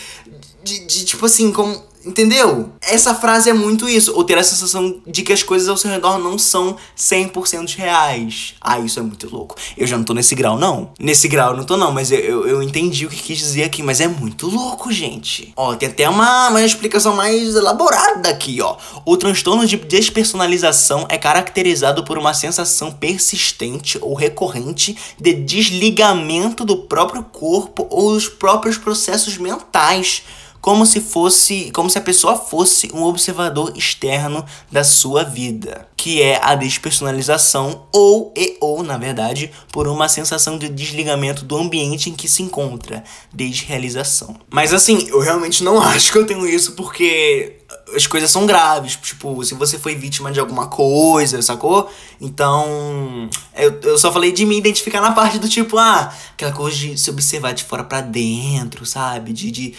de, 0.63 0.85
de 0.85 1.05
tipo 1.07 1.25
assim, 1.25 1.51
como 1.51 1.88
Entendeu? 2.05 2.73
Essa 2.81 3.15
frase 3.15 3.51
é 3.51 3.53
muito 3.53 3.89
isso. 3.89 4.15
Ou 4.15 4.25
ter 4.25 4.39
a 4.39 4.43
sensação 4.43 5.01
de 5.07 5.23
que 5.23 5.33
as 5.33 5.43
coisas 5.43 5.69
ao 5.69 5.77
seu 5.77 5.91
redor 5.91 6.19
não 6.19 6.39
são 6.39 6.77
100% 6.97 7.77
reais. 7.77 8.55
Ah, 8.61 8.79
isso 8.79 8.99
é 8.99 9.03
muito 9.03 9.29
louco. 9.31 9.57
Eu 9.77 9.87
já 9.87 9.97
não 9.97 10.05
tô 10.05 10.15
nesse 10.15 10.35
grau, 10.35 10.59
não. 10.59 10.93
Nesse 10.99 11.29
grau 11.29 11.51
eu 11.51 11.57
não 11.57 11.65
tô, 11.65 11.77
não. 11.77 11.93
Mas 11.93 12.11
eu, 12.11 12.19
eu, 12.19 12.47
eu 12.47 12.63
entendi 12.63 13.07
o 13.07 13.09
que 13.09 13.23
quis 13.23 13.39
dizer 13.39 13.65
aqui. 13.65 13.83
Mas 13.83 14.01
é 14.01 14.09
muito 14.09 14.49
louco, 14.49 14.93
gente. 14.93 15.53
Ó, 15.57 15.75
tem 15.75 15.89
até 15.89 16.09
uma, 16.09 16.49
uma 16.49 16.63
explicação 16.63 17.15
mais 17.17 17.55
elaborada 17.55 18.29
aqui, 18.29 18.61
ó. 18.61 18.77
O 19.05 19.17
transtorno 19.17 19.67
de 19.67 19.77
despersonalização 19.77 21.07
é 21.09 21.19
caracterizado 21.19 22.05
por 22.05 22.19
uma 22.19 22.35
sensação 22.35 22.93
persistente 22.93 23.99
ou 24.01 24.15
recorrente 24.15 24.97
de 25.19 25.35
desligamento 25.35 26.65
do 26.65 26.77
próprio 26.77 27.23
corpo 27.23 27.87
ou 27.91 28.13
dos 28.15 28.29
próprios 28.29 28.79
processos 28.79 29.37
mentais 29.37 30.23
como 30.61 30.85
se 30.85 31.01
fosse, 31.01 31.71
como 31.73 31.89
se 31.89 31.99
a 31.99 32.01
pessoa 32.01 32.37
fosse 32.37 32.91
um 32.93 33.03
observador 33.05 33.73
externo 33.77 34.45
da 34.71 34.85
sua 34.85 35.25
vida, 35.25 35.89
que 35.97 36.23
é 36.23 36.41
a 36.43 36.55
despersonalização 36.55 37.87
ou 37.93 38.33
e 38.37 38.57
ou, 38.61 38.83
na 38.83 38.99
verdade, 38.99 39.51
por 39.73 39.87
uma 39.87 40.09
sensação 40.09 40.59
de 40.59 40.69
desligamento 40.69 41.45
do 41.45 41.57
ambiente 41.57 42.11
em 42.11 42.15
que 42.15 42.29
se 42.29 42.43
encontra, 42.43 43.05
desrealização. 43.33 44.37
Mas 44.51 44.73
assim, 44.73 45.09
eu 45.09 45.21
realmente 45.21 45.63
não 45.63 45.81
acho 45.83 46.13
que 46.13 46.19
eu 46.19 46.27
tenho 46.27 46.47
isso 46.47 46.73
porque 46.73 47.59
as 47.95 48.07
coisas 48.07 48.31
são 48.31 48.47
graves. 48.47 48.97
Tipo, 48.97 49.43
se 49.45 49.55
você 49.55 49.79
foi 49.79 49.95
vítima 49.95 50.31
de 50.33 50.41
alguma 50.41 50.67
coisa, 50.67 51.41
sacou? 51.43 51.91
Então, 52.21 53.29
eu, 53.57 53.81
eu 53.83 53.99
só 53.99 54.13
falei 54.13 54.33
de 54.33 54.45
me 54.45 54.59
identificar 54.59 55.01
na 55.01 55.13
parte 55.13 55.39
do 55.39 55.49
tipo, 55.49 55.79
ah, 55.79 56.13
aquela 56.33 56.53
coisa 56.53 56.77
de 56.77 56.99
se 56.99 57.11
observar 57.11 57.53
de 57.53 57.65
fora 57.65 57.85
para 57.85 58.01
dentro, 58.01 58.85
sabe? 58.85 59.33
De, 59.33 59.51
de 59.51 59.75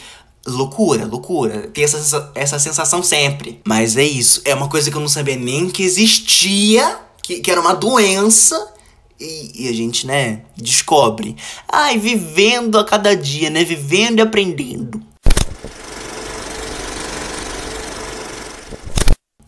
loucura, 0.52 1.06
loucura. 1.06 1.68
Tem 1.68 1.84
essa, 1.84 2.32
essa 2.36 2.60
sensação 2.60 3.02
sempre. 3.04 3.62
Mas 3.66 3.96
é 3.98 4.04
isso. 4.04 4.42
É 4.46 4.54
uma 4.54 4.70
coisa 4.70 4.90
que 4.90 4.98
eu 4.98 5.02
não 5.02 5.10
sabia 5.10 5.36
nem 5.36 5.70
que 5.70 5.84
existia, 5.84 7.00
que, 7.22 7.40
que 7.40 7.52
era 7.52 7.62
uma 7.62 7.74
doença. 7.74 8.74
E, 9.20 9.66
e, 9.66 9.70
a 9.70 9.74
gente, 9.74 10.08
né, 10.08 10.44
descobre. 10.56 11.36
Ai, 11.68 11.98
vivendo 11.98 12.80
a 12.80 12.86
cada 12.86 13.16
dia, 13.16 13.50
né? 13.50 13.64
Vivendo 13.64 14.20
e 14.20 14.22
aprendendo. 14.22 15.09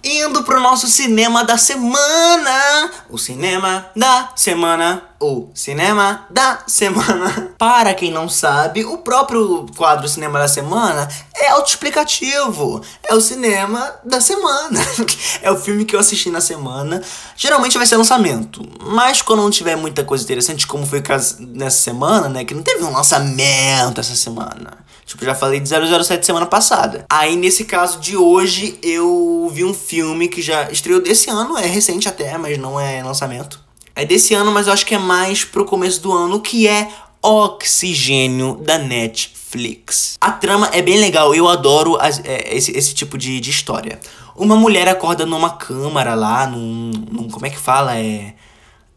Indo 0.03 0.43
pro 0.43 0.59
nosso 0.59 0.87
cinema 0.87 1.43
da 1.43 1.57
semana. 1.57 2.91
O 3.09 3.17
cinema 3.17 3.91
da 3.95 4.31
semana 4.35 5.11
o 5.21 5.49
Cinema 5.53 6.25
da 6.31 6.63
Semana. 6.65 7.53
Para 7.57 7.93
quem 7.93 8.11
não 8.11 8.27
sabe, 8.27 8.83
o 8.83 8.97
próprio 8.97 9.67
quadro 9.77 10.09
Cinema 10.09 10.39
da 10.39 10.47
Semana 10.47 11.07
é 11.35 11.49
autoexplicativo. 11.49 12.81
É 13.03 13.13
o 13.13 13.21
cinema 13.21 13.99
da 14.03 14.19
semana. 14.19 14.79
é 15.43 15.51
o 15.51 15.57
filme 15.57 15.85
que 15.85 15.95
eu 15.95 15.99
assisti 15.99 16.31
na 16.31 16.41
semana. 16.41 17.01
Geralmente 17.37 17.77
vai 17.77 17.85
ser 17.85 17.97
lançamento. 17.97 18.67
Mas 18.81 19.21
quando 19.21 19.43
não 19.43 19.51
tiver 19.51 19.75
muita 19.75 20.03
coisa 20.03 20.23
interessante, 20.23 20.65
como 20.65 20.87
foi 20.87 21.03
nessa 21.39 21.77
semana, 21.77 22.27
né? 22.27 22.43
Que 22.43 22.55
não 22.55 22.63
teve 22.63 22.83
um 22.83 22.91
lançamento 22.91 23.99
essa 23.99 24.15
semana. 24.15 24.80
Tipo, 25.05 25.25
já 25.25 25.35
falei 25.35 25.59
de 25.59 25.67
007 25.67 26.25
semana 26.25 26.45
passada. 26.45 27.05
Aí, 27.09 27.35
nesse 27.35 27.65
caso 27.65 27.99
de 27.99 28.15
hoje, 28.15 28.79
eu 28.81 29.49
vi 29.53 29.63
um 29.63 29.73
filme 29.73 30.27
que 30.27 30.41
já 30.41 30.71
estreou 30.71 31.01
desse 31.01 31.29
ano, 31.29 31.57
é 31.57 31.65
recente 31.65 32.07
até, 32.07 32.37
mas 32.37 32.57
não 32.57 32.79
é 32.79 33.03
lançamento 33.03 33.59
é 33.95 34.05
desse 34.05 34.33
ano, 34.33 34.51
mas 34.51 34.67
eu 34.67 34.73
acho 34.73 34.85
que 34.85 34.95
é 34.95 34.97
mais 34.97 35.43
pro 35.43 35.65
começo 35.65 36.01
do 36.01 36.11
ano, 36.11 36.39
que 36.39 36.67
é 36.67 36.89
Oxigênio 37.21 38.55
da 38.55 38.77
Netflix. 38.77 40.17
A 40.19 40.31
trama 40.31 40.69
é 40.73 40.81
bem 40.81 40.99
legal, 40.99 41.35
eu 41.35 41.47
adoro 41.47 41.97
as, 41.99 42.19
é, 42.23 42.55
esse, 42.55 42.75
esse 42.75 42.93
tipo 42.93 43.17
de, 43.17 43.39
de 43.39 43.49
história. 43.49 43.99
Uma 44.35 44.55
mulher 44.55 44.87
acorda 44.87 45.25
numa 45.25 45.51
câmara 45.51 46.15
lá, 46.15 46.47
num, 46.47 46.91
num. 47.11 47.29
Como 47.29 47.45
é 47.45 47.49
que 47.49 47.59
fala? 47.59 47.97
É. 47.97 48.33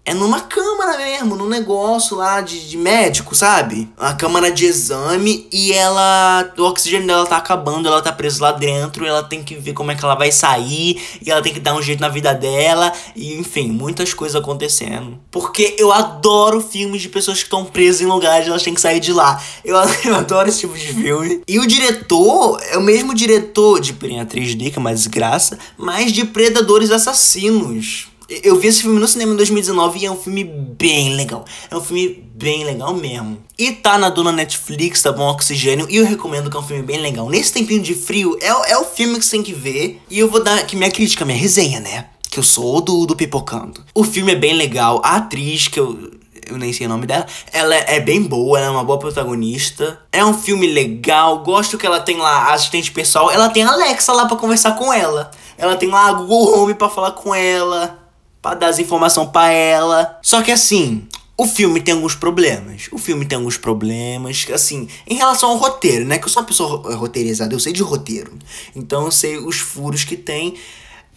é 0.04 0.12
numa 0.12 0.40
câmara 0.40 0.98
mesmo, 0.98 1.34
num 1.34 1.48
negócio 1.48 2.16
lá 2.16 2.42
de, 2.42 2.68
de 2.68 2.76
médico, 2.76 3.34
sabe? 3.34 3.88
Uma 3.98 4.14
câmara 4.14 4.50
de 4.50 4.66
exame 4.66 5.48
e 5.50 5.72
ela. 5.72 6.52
O 6.58 6.62
oxigênio 6.64 7.06
dela 7.06 7.26
tá 7.26 7.38
acabando, 7.38 7.88
ela 7.88 8.02
tá 8.02 8.12
presa 8.12 8.42
lá 8.42 8.52
dentro, 8.52 9.06
ela 9.06 9.22
tem 9.22 9.42
que 9.42 9.54
ver 9.54 9.72
como 9.72 9.90
é 9.90 9.94
que 9.94 10.04
ela 10.04 10.14
vai 10.14 10.30
sair, 10.30 11.00
e 11.24 11.30
ela 11.30 11.40
tem 11.40 11.54
que 11.54 11.60
dar 11.60 11.74
um 11.74 11.80
jeito 11.80 12.00
na 12.00 12.08
vida 12.08 12.34
dela, 12.34 12.92
e 13.16 13.34
enfim, 13.34 13.70
muitas 13.70 14.12
coisas 14.12 14.40
acontecendo. 14.40 15.18
Porque 15.30 15.74
eu 15.78 15.90
adoro 15.90 16.60
filmes 16.60 17.00
de 17.00 17.08
pessoas 17.08 17.38
que 17.38 17.44
estão 17.44 17.64
presas 17.64 18.02
em 18.02 18.06
lugares, 18.06 18.46
elas 18.46 18.62
têm 18.62 18.74
que 18.74 18.80
sair 18.80 19.00
de 19.00 19.12
lá. 19.12 19.42
Eu, 19.64 19.76
eu 20.04 20.14
adoro 20.14 20.48
esse 20.48 20.60
tipo 20.60 20.74
de 20.74 20.92
filme. 20.92 21.42
E 21.48 21.58
o 21.58 21.66
diretor 21.66 22.60
é 22.70 22.76
o 22.76 22.82
mesmo 22.82 23.14
diretor 23.14 23.80
de 23.80 23.94
Atriz 24.20 24.54
Dica, 24.54 24.78
mais 24.78 24.98
desgraça, 24.98 25.58
mas 25.78 26.12
de 26.12 26.24
Predadores 26.26 26.90
Assassinos. 26.90 28.13
Eu 28.28 28.58
vi 28.58 28.68
esse 28.68 28.82
filme 28.82 28.98
no 28.98 29.06
cinema 29.06 29.32
em 29.32 29.36
2019 29.36 29.98
e 29.98 30.06
é 30.06 30.10
um 30.10 30.16
filme 30.16 30.44
bem 30.44 31.14
legal. 31.14 31.44
É 31.70 31.76
um 31.76 31.80
filme 31.80 32.24
bem 32.34 32.64
legal 32.64 32.94
mesmo. 32.94 33.38
E 33.58 33.72
tá 33.72 33.98
na 33.98 34.08
dona 34.08 34.32
Netflix, 34.32 35.02
tá 35.02 35.12
bom? 35.12 35.28
Oxigênio. 35.28 35.86
E 35.90 35.96
eu 35.96 36.06
recomendo 36.06 36.50
que 36.50 36.56
é 36.56 36.60
um 36.60 36.62
filme 36.62 36.82
bem 36.82 37.00
legal. 37.00 37.28
Nesse 37.28 37.52
tempinho 37.52 37.82
de 37.82 37.94
frio, 37.94 38.36
é, 38.40 38.72
é 38.72 38.78
o 38.78 38.84
filme 38.84 39.18
que 39.18 39.24
você 39.24 39.32
tem 39.32 39.42
que 39.42 39.52
ver. 39.52 40.00
E 40.08 40.18
eu 40.18 40.28
vou 40.28 40.42
dar 40.42 40.58
aqui 40.58 40.74
minha 40.74 40.90
crítica, 40.90 41.24
minha 41.24 41.36
resenha, 41.36 41.80
né? 41.80 42.06
Que 42.30 42.38
eu 42.38 42.42
sou 42.42 42.80
do, 42.80 43.04
do 43.04 43.14
Pipocando. 43.14 43.84
O 43.94 44.02
filme 44.02 44.32
é 44.32 44.36
bem 44.36 44.54
legal. 44.54 45.02
A 45.04 45.16
atriz, 45.16 45.68
que 45.68 45.78
eu 45.78 46.12
eu 46.46 46.58
nem 46.58 46.74
sei 46.74 46.86
o 46.86 46.90
nome 46.90 47.06
dela. 47.06 47.26
Ela 47.52 47.74
é 47.74 48.00
bem 48.00 48.22
boa, 48.22 48.58
ela 48.58 48.66
é 48.66 48.70
uma 48.70 48.84
boa 48.84 48.98
protagonista. 48.98 49.98
É 50.12 50.22
um 50.22 50.34
filme 50.34 50.66
legal, 50.66 51.38
gosto 51.38 51.78
que 51.78 51.86
ela 51.86 52.00
tem 52.00 52.18
lá 52.18 52.52
assistente 52.52 52.92
pessoal. 52.92 53.30
Ela 53.30 53.48
tem 53.48 53.62
a 53.62 53.72
Alexa 53.72 54.12
lá 54.12 54.26
para 54.26 54.36
conversar 54.36 54.72
com 54.72 54.92
ela. 54.92 55.30
Ela 55.56 55.76
tem 55.76 55.88
lá 55.88 56.08
a 56.08 56.12
Google 56.12 56.58
Home 56.58 56.74
para 56.74 56.90
falar 56.90 57.12
com 57.12 57.34
ela 57.34 58.03
para 58.44 58.56
dar 58.56 58.66
as 58.66 58.78
informações 58.78 59.30
para 59.30 59.50
ela. 59.50 60.18
Só 60.20 60.42
que 60.42 60.52
assim, 60.52 61.08
o 61.34 61.46
filme 61.46 61.80
tem 61.80 61.94
alguns 61.94 62.14
problemas. 62.14 62.90
O 62.92 62.98
filme 62.98 63.24
tem 63.24 63.36
alguns 63.36 63.56
problemas, 63.56 64.46
assim, 64.52 64.86
em 65.06 65.14
relação 65.14 65.48
ao 65.48 65.56
roteiro, 65.56 66.04
né? 66.04 66.18
Que 66.18 66.26
eu 66.26 66.28
sou 66.28 66.42
uma 66.42 66.46
pessoa 66.46 66.94
roteirizada, 66.94 67.54
eu 67.54 67.58
sei 67.58 67.72
de 67.72 67.82
roteiro. 67.82 68.34
Então 68.76 69.06
eu 69.06 69.10
sei 69.10 69.38
os 69.38 69.60
furos 69.60 70.04
que 70.04 70.14
tem. 70.14 70.56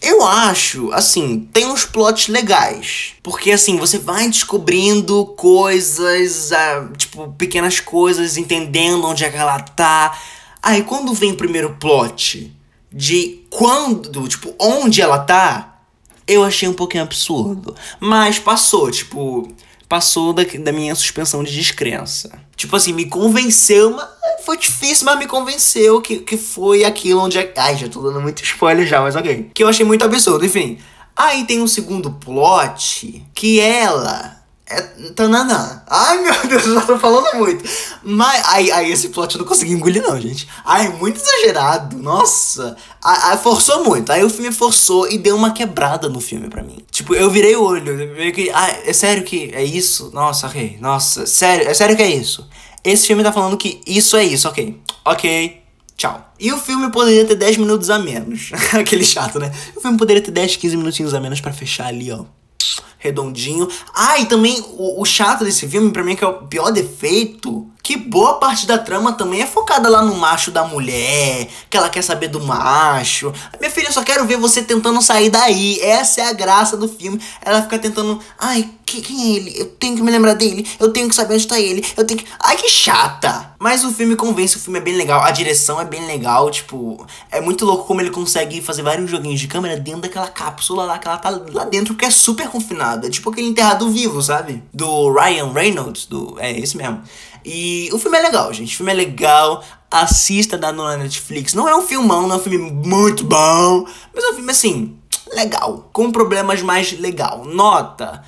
Eu 0.00 0.24
acho, 0.24 0.90
assim, 0.92 1.46
tem 1.52 1.66
uns 1.66 1.84
plots 1.84 2.28
legais. 2.28 3.12
Porque, 3.22 3.50
assim, 3.50 3.76
você 3.76 3.98
vai 3.98 4.26
descobrindo 4.26 5.26
coisas, 5.36 6.50
tipo, 6.96 7.28
pequenas 7.32 7.78
coisas, 7.78 8.38
entendendo 8.38 9.06
onde 9.06 9.24
é 9.24 9.30
que 9.30 9.36
ela 9.36 9.60
tá. 9.60 10.18
Aí, 10.62 10.82
quando 10.82 11.12
vem 11.12 11.32
o 11.32 11.36
primeiro 11.36 11.76
plot 11.78 12.56
de 12.90 13.44
quando, 13.50 14.26
tipo, 14.28 14.54
onde 14.58 15.02
ela 15.02 15.18
tá, 15.18 15.77
eu 16.28 16.44
achei 16.44 16.68
um 16.68 16.74
pouquinho 16.74 17.02
absurdo. 17.02 17.74
Mas 17.98 18.38
passou, 18.38 18.90
tipo, 18.90 19.48
passou 19.88 20.32
da, 20.32 20.44
da 20.44 20.70
minha 20.70 20.94
suspensão 20.94 21.42
de 21.42 21.52
descrença. 21.52 22.30
Tipo 22.54 22.76
assim, 22.76 22.92
me 22.92 23.06
convenceu, 23.06 23.90
mas 23.96 24.08
foi 24.44 24.58
difícil, 24.58 25.06
mas 25.06 25.18
me 25.18 25.26
convenceu 25.26 26.00
que, 26.00 26.18
que 26.18 26.36
foi 26.36 26.84
aquilo 26.84 27.22
onde. 27.22 27.38
Ai, 27.56 27.76
já 27.76 27.88
tô 27.88 28.02
dando 28.02 28.20
muito 28.20 28.42
spoiler 28.44 28.86
já, 28.86 29.00
mas 29.00 29.16
ok. 29.16 29.50
Que 29.54 29.64
eu 29.64 29.68
achei 29.68 29.84
muito 29.84 30.04
absurdo, 30.04 30.44
enfim. 30.44 30.78
Aí 31.16 31.44
tem 31.44 31.60
um 31.60 31.66
segundo 31.66 32.12
plot 32.12 33.24
que 33.34 33.58
ela 33.58 34.37
é 34.70 34.82
tananã. 35.14 35.82
Ai, 35.86 36.18
meu 36.18 36.34
Deus, 36.46 36.66
eu 36.66 36.74
já 36.74 36.80
tô 36.82 36.98
falando 36.98 37.34
muito. 37.36 37.64
Mas, 38.02 38.42
aí, 38.46 38.70
aí 38.70 38.92
esse 38.92 39.08
plot 39.08 39.34
eu 39.34 39.38
não 39.40 39.46
consegui 39.46 39.72
engolir, 39.72 40.02
não, 40.02 40.20
gente. 40.20 40.46
Ai, 40.64 40.88
muito 40.88 41.18
exagerado. 41.18 41.96
Nossa. 41.96 42.76
Aí, 43.02 43.38
forçou 43.38 43.82
muito. 43.84 44.10
Aí 44.12 44.22
o 44.22 44.28
filme 44.28 44.52
forçou 44.52 45.10
e 45.10 45.16
deu 45.16 45.34
uma 45.36 45.52
quebrada 45.52 46.08
no 46.08 46.20
filme 46.20 46.48
pra 46.48 46.62
mim. 46.62 46.84
Tipo, 46.90 47.14
eu 47.14 47.30
virei 47.30 47.56
o 47.56 47.62
olho. 47.62 47.96
Meio 48.14 48.32
que. 48.32 48.50
Ah, 48.50 48.68
é 48.84 48.92
sério 48.92 49.24
que 49.24 49.50
é 49.54 49.64
isso? 49.64 50.10
Nossa, 50.12 50.46
ok. 50.46 50.76
Nossa, 50.80 51.26
sério, 51.26 51.66
é 51.66 51.72
sério 51.72 51.96
que 51.96 52.02
é 52.02 52.10
isso? 52.10 52.46
Esse 52.84 53.06
filme 53.06 53.22
tá 53.22 53.32
falando 53.32 53.56
que 53.56 53.80
isso 53.86 54.16
é 54.16 54.24
isso, 54.24 54.46
ok. 54.48 54.80
Ok. 55.04 55.62
Tchau. 55.96 56.32
E 56.38 56.52
o 56.52 56.58
filme 56.58 56.92
poderia 56.92 57.24
ter 57.24 57.34
10 57.34 57.56
minutos 57.56 57.90
a 57.90 57.98
menos. 57.98 58.50
Aquele 58.78 59.04
chato, 59.04 59.38
né? 59.38 59.50
O 59.74 59.80
filme 59.80 59.96
poderia 59.96 60.22
ter 60.22 60.30
10, 60.30 60.56
15 60.56 60.76
minutinhos 60.76 61.14
a 61.14 61.20
menos 61.20 61.40
para 61.40 61.52
fechar 61.52 61.86
ali, 61.86 62.12
ó 62.12 62.24
redondinho. 62.98 63.68
Ah, 63.94 64.18
e 64.18 64.26
também 64.26 64.60
o, 64.76 65.00
o 65.00 65.04
chato 65.04 65.44
desse 65.44 65.66
filme, 65.66 65.90
pra 65.90 66.04
mim, 66.04 66.16
que 66.16 66.24
é 66.24 66.26
o 66.26 66.46
pior 66.46 66.70
defeito, 66.70 67.66
que 67.82 67.96
boa 67.96 68.34
parte 68.34 68.66
da 68.66 68.76
trama 68.76 69.12
também 69.12 69.40
é 69.40 69.46
focada 69.46 69.88
lá 69.88 70.02
no 70.02 70.14
macho 70.14 70.50
da 70.50 70.64
mulher, 70.64 71.48
que 71.70 71.76
ela 71.76 71.88
quer 71.88 72.02
saber 72.02 72.28
do 72.28 72.40
macho. 72.44 73.32
Minha 73.58 73.70
filha, 73.70 73.86
eu 73.86 73.92
só 73.92 74.02
quero 74.02 74.26
ver 74.26 74.36
você 74.36 74.62
tentando 74.62 75.00
sair 75.00 75.30
daí. 75.30 75.80
Essa 75.80 76.20
é 76.20 76.28
a 76.28 76.32
graça 76.32 76.76
do 76.76 76.86
filme. 76.86 77.18
Ela 77.40 77.62
fica 77.62 77.78
tentando, 77.78 78.20
ai, 78.38 78.68
que, 78.88 79.00
quem 79.00 79.22
é 79.22 79.36
ele? 79.36 79.54
Eu 79.56 79.66
tenho 79.66 79.96
que 79.96 80.02
me 80.02 80.10
lembrar 80.10 80.34
dele. 80.34 80.66
Eu 80.78 80.92
tenho 80.92 81.08
que 81.08 81.14
saber 81.14 81.34
onde 81.34 81.46
tá 81.46 81.60
ele. 81.60 81.84
Eu 81.96 82.04
tenho 82.04 82.20
que. 82.20 82.26
Ai, 82.40 82.56
que 82.56 82.68
chata! 82.68 83.52
Mas 83.58 83.84
o 83.84 83.92
filme 83.92 84.16
convence, 84.16 84.56
o 84.56 84.60
filme 84.60 84.78
é 84.78 84.82
bem 84.82 84.96
legal. 84.96 85.22
A 85.22 85.30
direção 85.30 85.80
é 85.80 85.84
bem 85.84 86.06
legal. 86.06 86.50
Tipo, 86.50 87.06
é 87.30 87.40
muito 87.40 87.64
louco 87.64 87.84
como 87.84 88.00
ele 88.00 88.10
consegue 88.10 88.60
fazer 88.62 88.82
vários 88.82 89.10
joguinhos 89.10 89.40
de 89.40 89.48
câmera 89.48 89.76
dentro 89.76 90.02
daquela 90.02 90.28
cápsula 90.28 90.84
lá 90.84 90.98
que 90.98 91.06
ela 91.06 91.18
tá 91.18 91.30
lá 91.30 91.64
dentro, 91.64 91.94
porque 91.94 92.06
é 92.06 92.10
super 92.10 92.48
confinada. 92.48 93.10
Tipo 93.10 93.30
aquele 93.30 93.48
enterrado 93.48 93.90
vivo, 93.90 94.22
sabe? 94.22 94.62
Do 94.72 95.12
Ryan 95.12 95.52
Reynolds. 95.52 96.06
Do... 96.06 96.36
É 96.38 96.58
esse 96.58 96.76
mesmo. 96.76 97.02
E 97.44 97.88
o 97.92 97.98
filme 97.98 98.18
é 98.18 98.22
legal, 98.22 98.52
gente. 98.52 98.74
O 98.74 98.76
filme 98.76 98.92
é 98.92 98.94
legal. 98.94 99.62
Assista 99.90 100.58
da 100.58 100.72
na 100.72 100.96
Netflix. 100.96 101.54
Não 101.54 101.68
é 101.68 101.74
um 101.74 101.82
filmão, 101.82 102.28
não 102.28 102.36
é 102.36 102.38
um 102.38 102.42
filme 102.42 102.58
muito 102.58 103.24
bom. 103.24 103.86
Mas 104.14 104.24
é 104.24 104.30
um 104.30 104.34
filme 104.34 104.50
assim, 104.50 104.96
legal. 105.32 105.88
Com 105.92 106.10
problemas 106.12 106.62
mais 106.62 106.92
legal. 106.98 107.44
Nota. 107.44 108.22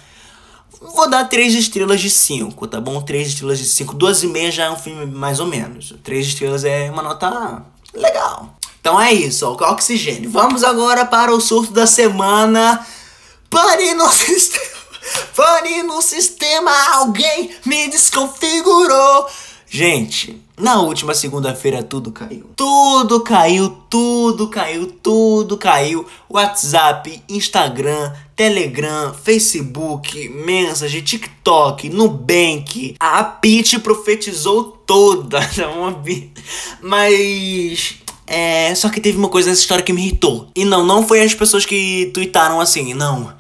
Vou 0.81 1.09
dar 1.11 1.25
3 1.27 1.55
estrelas 1.55 2.01
de 2.01 2.09
5, 2.09 2.66
tá 2.66 2.81
bom? 2.81 3.03
3 3.03 3.29
estrelas 3.29 3.59
de 3.59 3.66
5. 3.66 3.95
2,5 3.97 4.51
já 4.51 4.64
é 4.64 4.71
um 4.71 4.77
filme 4.77 5.05
mais 5.05 5.38
ou 5.38 5.47
menos. 5.47 5.95
3 6.03 6.27
estrelas 6.27 6.64
é 6.64 6.90
uma 6.90 7.03
nota 7.03 7.62
legal. 7.93 8.57
Então 8.81 8.99
é 8.99 9.12
isso, 9.12 9.47
ó, 9.47 9.73
oxigênio. 9.73 10.31
Vamos 10.31 10.64
agora 10.64 11.05
para 11.05 11.35
o 11.35 11.40
surto 11.40 11.73
da 11.73 11.87
semana. 11.87 12.85
Pare 13.51 13.93
no 13.93 14.09
sistema. 14.11 14.81
Pare 15.37 15.83
no 15.83 16.01
sistema. 16.01 16.71
Alguém 16.95 17.51
me 17.66 17.88
desconfigurou. 17.88 19.27
Gente, 19.72 20.42
na 20.59 20.83
última 20.83 21.14
segunda-feira 21.14 21.80
tudo 21.80 22.11
caiu. 22.11 22.50
Tudo 22.56 23.20
caiu, 23.20 23.70
tudo 23.88 24.48
caiu, 24.48 24.88
tudo 25.00 25.56
caiu. 25.56 26.04
WhatsApp, 26.28 27.22
Instagram, 27.28 28.12
Telegram, 28.35 29.14
Facebook, 29.14 30.28
Mensagem, 30.28 31.00
TikTok, 31.02 31.88
Nubank. 31.88 32.96
A 32.98 33.22
Pit 33.22 33.78
profetizou 33.78 34.64
toda. 34.85 35.38
Mas 36.83 38.00
é, 38.26 38.74
só 38.74 38.88
que 38.88 39.00
teve 39.00 39.18
uma 39.18 39.28
coisa 39.28 39.50
nessa 39.50 39.61
história 39.61 39.85
que 39.85 39.92
me 39.92 40.00
irritou. 40.00 40.48
E 40.56 40.64
não, 40.64 40.85
não 40.85 41.06
foi 41.06 41.22
as 41.22 41.33
pessoas 41.33 41.64
que 41.64 42.11
tweetaram 42.12 42.61
assim, 42.61 42.92
não. 42.92 43.33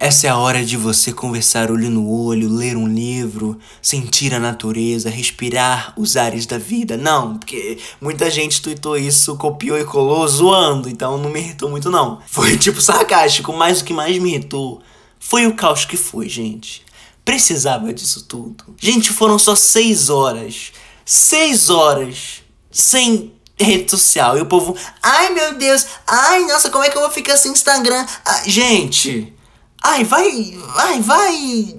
Essa 0.00 0.28
é 0.28 0.30
a 0.30 0.38
hora 0.38 0.64
de 0.64 0.76
você 0.76 1.12
conversar 1.12 1.72
olho 1.72 1.90
no 1.90 2.08
olho, 2.08 2.48
ler 2.48 2.76
um 2.76 2.86
livro, 2.86 3.58
sentir 3.82 4.32
a 4.32 4.38
natureza, 4.38 5.10
respirar 5.10 5.92
os 5.96 6.16
ares 6.16 6.46
da 6.46 6.56
vida. 6.56 6.96
Não, 6.96 7.36
porque 7.36 7.78
muita 8.00 8.30
gente 8.30 8.62
tweetou 8.62 8.96
isso, 8.96 9.36
copiou 9.36 9.76
e 9.76 9.84
colou 9.84 10.26
zoando, 10.28 10.88
então 10.88 11.18
não 11.18 11.28
me 11.28 11.40
irritou 11.40 11.68
muito 11.68 11.90
não. 11.90 12.20
Foi 12.28 12.54
tipo 12.58 12.80
sarcástico, 12.80 13.52
mas 13.52 13.80
o 13.80 13.84
que 13.84 13.92
mais 13.92 14.16
me 14.18 14.30
irritou 14.30 14.80
foi 15.18 15.48
o 15.48 15.56
caos 15.56 15.84
que 15.84 15.96
foi, 15.96 16.28
gente. 16.28 16.84
Precisava 17.24 17.92
disso 17.92 18.22
tudo. 18.22 18.76
Gente, 18.78 19.10
foram 19.10 19.36
só 19.36 19.56
seis 19.56 20.10
horas. 20.10 20.70
Seis 21.04 21.70
horas 21.70 22.42
sem 22.70 23.32
rede 23.58 23.90
social. 23.90 24.38
E 24.38 24.40
o 24.40 24.46
povo, 24.46 24.76
ai 25.02 25.30
meu 25.30 25.54
Deus, 25.54 25.84
ai 26.06 26.44
nossa, 26.46 26.70
como 26.70 26.84
é 26.84 26.88
que 26.88 26.96
eu 26.96 27.02
vou 27.02 27.10
ficar 27.10 27.36
sem 27.36 27.50
Instagram? 27.50 28.06
Ah, 28.24 28.42
gente, 28.46 29.34
Ai, 29.82 30.04
vai. 30.04 30.58
Ai, 30.76 31.00
vai. 31.00 31.74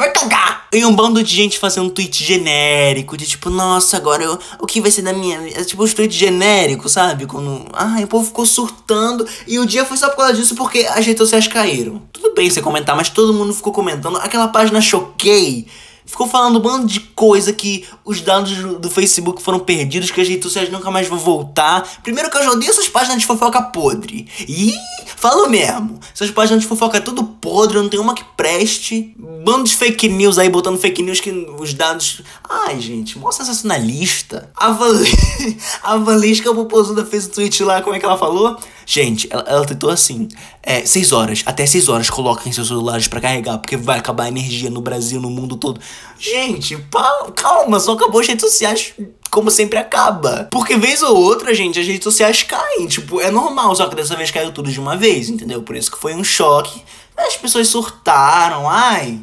Vai 0.00 0.10
cagar! 0.12 0.66
E 0.72 0.82
um 0.82 0.96
bando 0.96 1.22
de 1.22 1.34
gente 1.34 1.58
fazendo 1.58 1.84
um 1.86 1.90
tweet 1.90 2.24
genérico, 2.24 3.18
de 3.18 3.26
tipo, 3.26 3.50
nossa, 3.50 3.98
agora 3.98 4.22
eu, 4.22 4.38
o 4.58 4.66
que 4.66 4.80
vai 4.80 4.90
ser 4.90 5.02
da 5.02 5.12
minha? 5.12 5.36
É 5.48 5.62
tipo 5.62 5.82
os 5.82 5.92
tweets 5.92 6.16
genéricos, 6.16 6.92
sabe? 6.92 7.26
Quando. 7.26 7.66
Ai, 7.74 8.04
o 8.04 8.06
povo 8.06 8.24
ficou 8.24 8.46
surtando. 8.46 9.28
E 9.46 9.58
o 9.58 9.66
dia 9.66 9.84
foi 9.84 9.98
só 9.98 10.08
por 10.08 10.16
causa 10.16 10.32
disso 10.32 10.54
porque 10.54 10.86
as 10.88 11.04
redes 11.04 11.18
sociais 11.18 11.46
caíram. 11.48 12.00
Tudo 12.10 12.32
bem 12.34 12.48
você 12.48 12.62
comentar, 12.62 12.96
mas 12.96 13.10
todo 13.10 13.34
mundo 13.34 13.52
ficou 13.52 13.74
comentando. 13.74 14.16
Aquela 14.16 14.48
página 14.48 14.80
choquei 14.80 15.66
ficou 16.10 16.26
falando 16.26 16.58
um 16.58 16.60
bando 16.60 16.86
de 16.86 17.00
coisa 17.00 17.52
que 17.52 17.86
os 18.04 18.20
dados 18.20 18.52
do 18.78 18.90
Facebook 18.90 19.40
foram 19.42 19.60
perdidos, 19.60 20.10
que 20.10 20.20
as 20.20 20.28
redes 20.28 20.44
sociais 20.44 20.70
nunca 20.70 20.90
mais 20.90 21.08
vão 21.08 21.18
voltar. 21.18 21.88
Primeiro 22.02 22.30
que 22.30 22.36
eu 22.36 22.42
já 22.42 22.50
odeio 22.50 22.70
essas 22.70 22.88
páginas 22.88 23.20
de 23.20 23.26
fofoca 23.26 23.62
podre. 23.62 24.26
Ih, 24.46 24.74
Falo 25.20 25.50
mesmo. 25.50 26.00
Essas 26.14 26.30
páginas 26.30 26.62
de 26.62 26.66
fofoca 26.66 26.96
é 26.96 27.00
tudo 27.00 27.22
podre, 27.22 27.76
não 27.76 27.90
tem 27.90 28.00
uma 28.00 28.14
que 28.14 28.24
preste. 28.38 29.14
Bando 29.44 29.64
de 29.64 29.76
fake 29.76 30.08
news 30.08 30.38
aí, 30.38 30.48
botando 30.48 30.78
fake 30.78 31.02
news 31.02 31.20
que 31.20 31.30
os 31.58 31.74
dados. 31.74 32.22
Ai, 32.48 32.80
gente, 32.80 33.18
mó 33.18 33.30
sensacionalista. 33.30 34.50
A, 34.56 34.70
Val... 34.70 34.94
a 35.84 35.98
Valesca 35.98 36.54
Popozuda 36.54 37.04
fez 37.04 37.26
o 37.26 37.30
tweet 37.32 37.62
lá, 37.62 37.82
como 37.82 37.94
é 37.94 37.98
que 37.98 38.06
ela 38.06 38.16
falou? 38.16 38.56
Gente, 38.86 39.28
ela, 39.30 39.44
ela 39.46 39.66
tentou 39.66 39.90
assim: 39.90 40.28
é, 40.62 40.84
6 40.84 41.12
horas, 41.12 41.42
até 41.46 41.66
6 41.66 41.88
horas, 41.88 42.10
coloquem 42.10 42.52
seus 42.52 42.68
celulares 42.68 43.08
para 43.08 43.20
carregar, 43.20 43.58
porque 43.58 43.76
vai 43.76 43.98
acabar 43.98 44.24
a 44.24 44.28
energia 44.28 44.70
no 44.70 44.80
Brasil, 44.80 45.20
no 45.20 45.30
mundo 45.30 45.56
todo. 45.56 45.80
Gente, 46.18 46.76
pá, 46.90 47.26
calma, 47.34 47.78
só 47.80 47.92
acabou 47.92 48.20
as 48.20 48.26
redes 48.26 48.44
sociais 48.44 48.94
como 49.30 49.50
sempre 49.50 49.78
acaba. 49.78 50.48
Porque 50.50 50.76
vez 50.76 51.02
ou 51.02 51.16
outra, 51.16 51.54
gente, 51.54 51.78
as 51.78 51.86
redes 51.86 52.04
sociais 52.04 52.42
caem. 52.42 52.86
Tipo, 52.86 53.20
é 53.20 53.30
normal, 53.30 53.74
só 53.74 53.86
que 53.88 53.94
dessa 53.94 54.16
vez 54.16 54.30
caiu 54.30 54.52
tudo 54.52 54.70
de 54.70 54.80
uma 54.80 54.96
vez, 54.96 55.28
entendeu? 55.28 55.62
Por 55.62 55.76
isso 55.76 55.90
que 55.90 55.98
foi 55.98 56.14
um 56.14 56.24
choque. 56.24 56.82
As 57.16 57.36
pessoas 57.36 57.68
surtaram, 57.68 58.68
ai. 58.68 59.20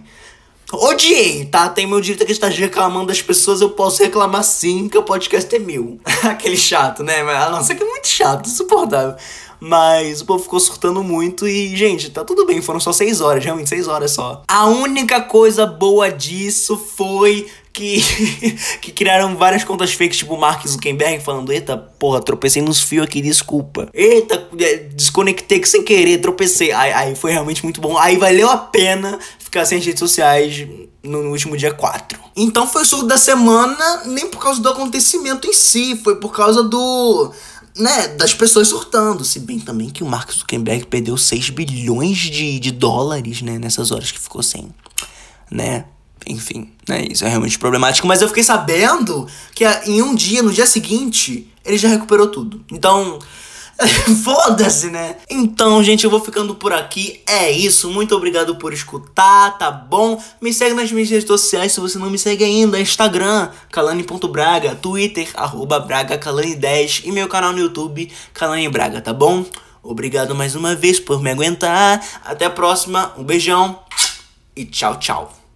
Odiei, 0.72 1.46
tá? 1.46 1.70
Tem 1.70 1.88
meu 1.88 2.02
direito 2.02 2.24
aqui 2.24 2.34
de 2.34 2.38
estar 2.38 2.50
reclamando 2.50 3.08
das 3.08 3.22
pessoas, 3.22 3.62
eu 3.62 3.70
posso 3.70 4.04
reclamar 4.04 4.44
sim, 4.44 4.90
que 4.90 4.98
o 4.98 5.04
podcast 5.04 5.54
é 5.56 5.60
meu. 5.60 5.98
Aquele 6.30 6.58
chato, 6.58 7.04
né? 7.04 7.24
Nossa, 7.50 7.74
que 7.74 7.82
é 7.82 7.86
muito 7.86 8.08
chato, 8.08 8.48
insuportável. 8.48 9.16
Mas 9.60 10.22
o 10.22 10.26
povo 10.26 10.44
ficou 10.44 10.60
surtando 10.60 11.04
muito 11.04 11.48
e, 11.48 11.76
gente, 11.76 12.10
tá 12.10 12.24
tudo 12.24 12.46
bem, 12.46 12.62
foram 12.62 12.80
só 12.80 12.92
seis 12.92 13.22
horas, 13.22 13.44
realmente 13.44 13.70
seis 13.70 13.88
horas 13.88 14.12
só. 14.12 14.44
A 14.48 14.68
única 14.68 15.22
coisa 15.22 15.66
boa 15.66 16.12
disso 16.12 16.78
foi 16.78 17.48
que, 17.78 18.02
que 18.82 18.92
criaram 18.92 19.36
várias 19.36 19.64
contas 19.64 19.94
fakes, 19.94 20.18
tipo 20.18 20.36
Mark 20.36 20.68
Zuckerberg 20.68 21.24
falando: 21.24 21.52
Eita, 21.52 21.78
porra, 21.78 22.20
tropecei 22.20 22.62
nos 22.62 22.82
fios 22.82 23.06
aqui, 23.06 23.22
desculpa. 23.22 23.90
Eita, 23.94 24.48
é, 24.60 24.76
desconectei 24.78 25.64
sem 25.64 25.84
querer, 25.84 26.18
tropecei. 26.20 26.72
Aí, 26.72 26.92
aí 26.92 27.16
foi 27.16 27.32
realmente 27.32 27.64
muito 27.64 27.80
bom. 27.80 27.98
Aí 27.98 28.18
valeu 28.18 28.50
a 28.50 28.58
pena 28.58 29.20
ficar 29.38 29.66
sem 29.66 29.80
redes 29.80 30.00
sociais 30.00 30.68
no, 31.04 31.24
no 31.24 31.30
último 31.30 31.56
dia 31.56 31.74
4. 31.74 32.20
Então 32.36 32.68
foi 32.68 32.82
o 32.82 32.86
surto 32.86 33.06
da 33.06 33.18
semana, 33.18 34.04
nem 34.06 34.28
por 34.28 34.42
causa 34.42 34.60
do 34.60 34.70
acontecimento 34.70 35.48
em 35.48 35.54
si, 35.54 35.96
foi 36.04 36.20
por 36.20 36.34
causa 36.34 36.64
do 36.64 37.32
né, 37.78 38.08
das 38.10 38.34
pessoas 38.34 38.68
surtando. 38.68 39.24
Se 39.24 39.40
bem 39.40 39.60
também 39.60 39.90
que 39.90 40.04
o 40.04 40.08
Mark 40.08 40.32
Zuckerberg 40.32 40.86
perdeu 40.88 41.18
6 41.18 41.50
bilhões 41.52 42.18
de, 42.18 42.60
de 42.60 42.72
dólares, 42.72 43.42
né, 43.42 43.58
nessas 43.58 43.92
horas 43.92 44.12
que 44.12 44.20
ficou 44.20 44.44
sem, 44.44 44.70
né? 45.52 45.86
Enfim, 46.26 46.70
né, 46.88 47.06
isso 47.10 47.24
é 47.24 47.30
realmente 47.30 47.58
problemático. 47.58 48.08
Mas 48.08 48.22
eu 48.22 48.28
fiquei 48.28 48.44
sabendo 48.44 49.28
que 49.56 49.64
em 49.86 50.02
um 50.02 50.14
dia, 50.14 50.44
no 50.44 50.52
dia 50.52 50.66
seguinte, 50.66 51.50
ele 51.64 51.78
já 51.78 51.88
recuperou 51.88 52.28
tudo. 52.28 52.66
Então, 52.72 53.20
Foda-se, 54.24 54.90
né? 54.90 55.18
Então, 55.30 55.84
gente, 55.84 56.04
eu 56.04 56.10
vou 56.10 56.20
ficando 56.20 56.56
por 56.56 56.74
aqui. 56.74 57.22
É 57.26 57.52
isso. 57.52 57.90
Muito 57.90 58.16
obrigado 58.16 58.56
por 58.56 58.74
escutar, 58.74 59.58
tá 59.58 59.70
bom? 59.70 60.22
Me 60.42 60.54
segue 60.54 60.74
nas 60.74 60.92
minhas 60.92 61.10
redes 61.10 61.28
sociais 61.28 61.72
se 61.72 61.80
você 61.80 61.98
não 61.98 62.10
me 62.10 62.18
segue 62.18 62.44
ainda. 62.44 62.80
Instagram, 62.80 63.50
calane.braga, 63.72 64.76
Twitter, 64.76 65.30
arroba 65.36 65.80
bragacalane10 65.86 67.04
e 67.06 67.12
meu 67.12 67.28
canal 67.28 67.54
no 67.54 67.60
YouTube, 67.60 68.12
Calane 68.34 68.68
Braga, 68.70 69.02
tá 69.02 69.14
bom? 69.14 69.46
Obrigado 69.84 70.36
mais 70.36 70.56
uma 70.56 70.76
vez 70.76 71.00
por 71.00 71.22
me 71.22 71.32
aguentar. 71.32 72.04
Até 72.26 72.46
a 72.46 72.50
próxima. 72.50 73.14
Um 73.18 73.24
beijão 73.24 73.80
e 74.56 74.66
tchau, 74.66 74.98
tchau. 75.00 75.47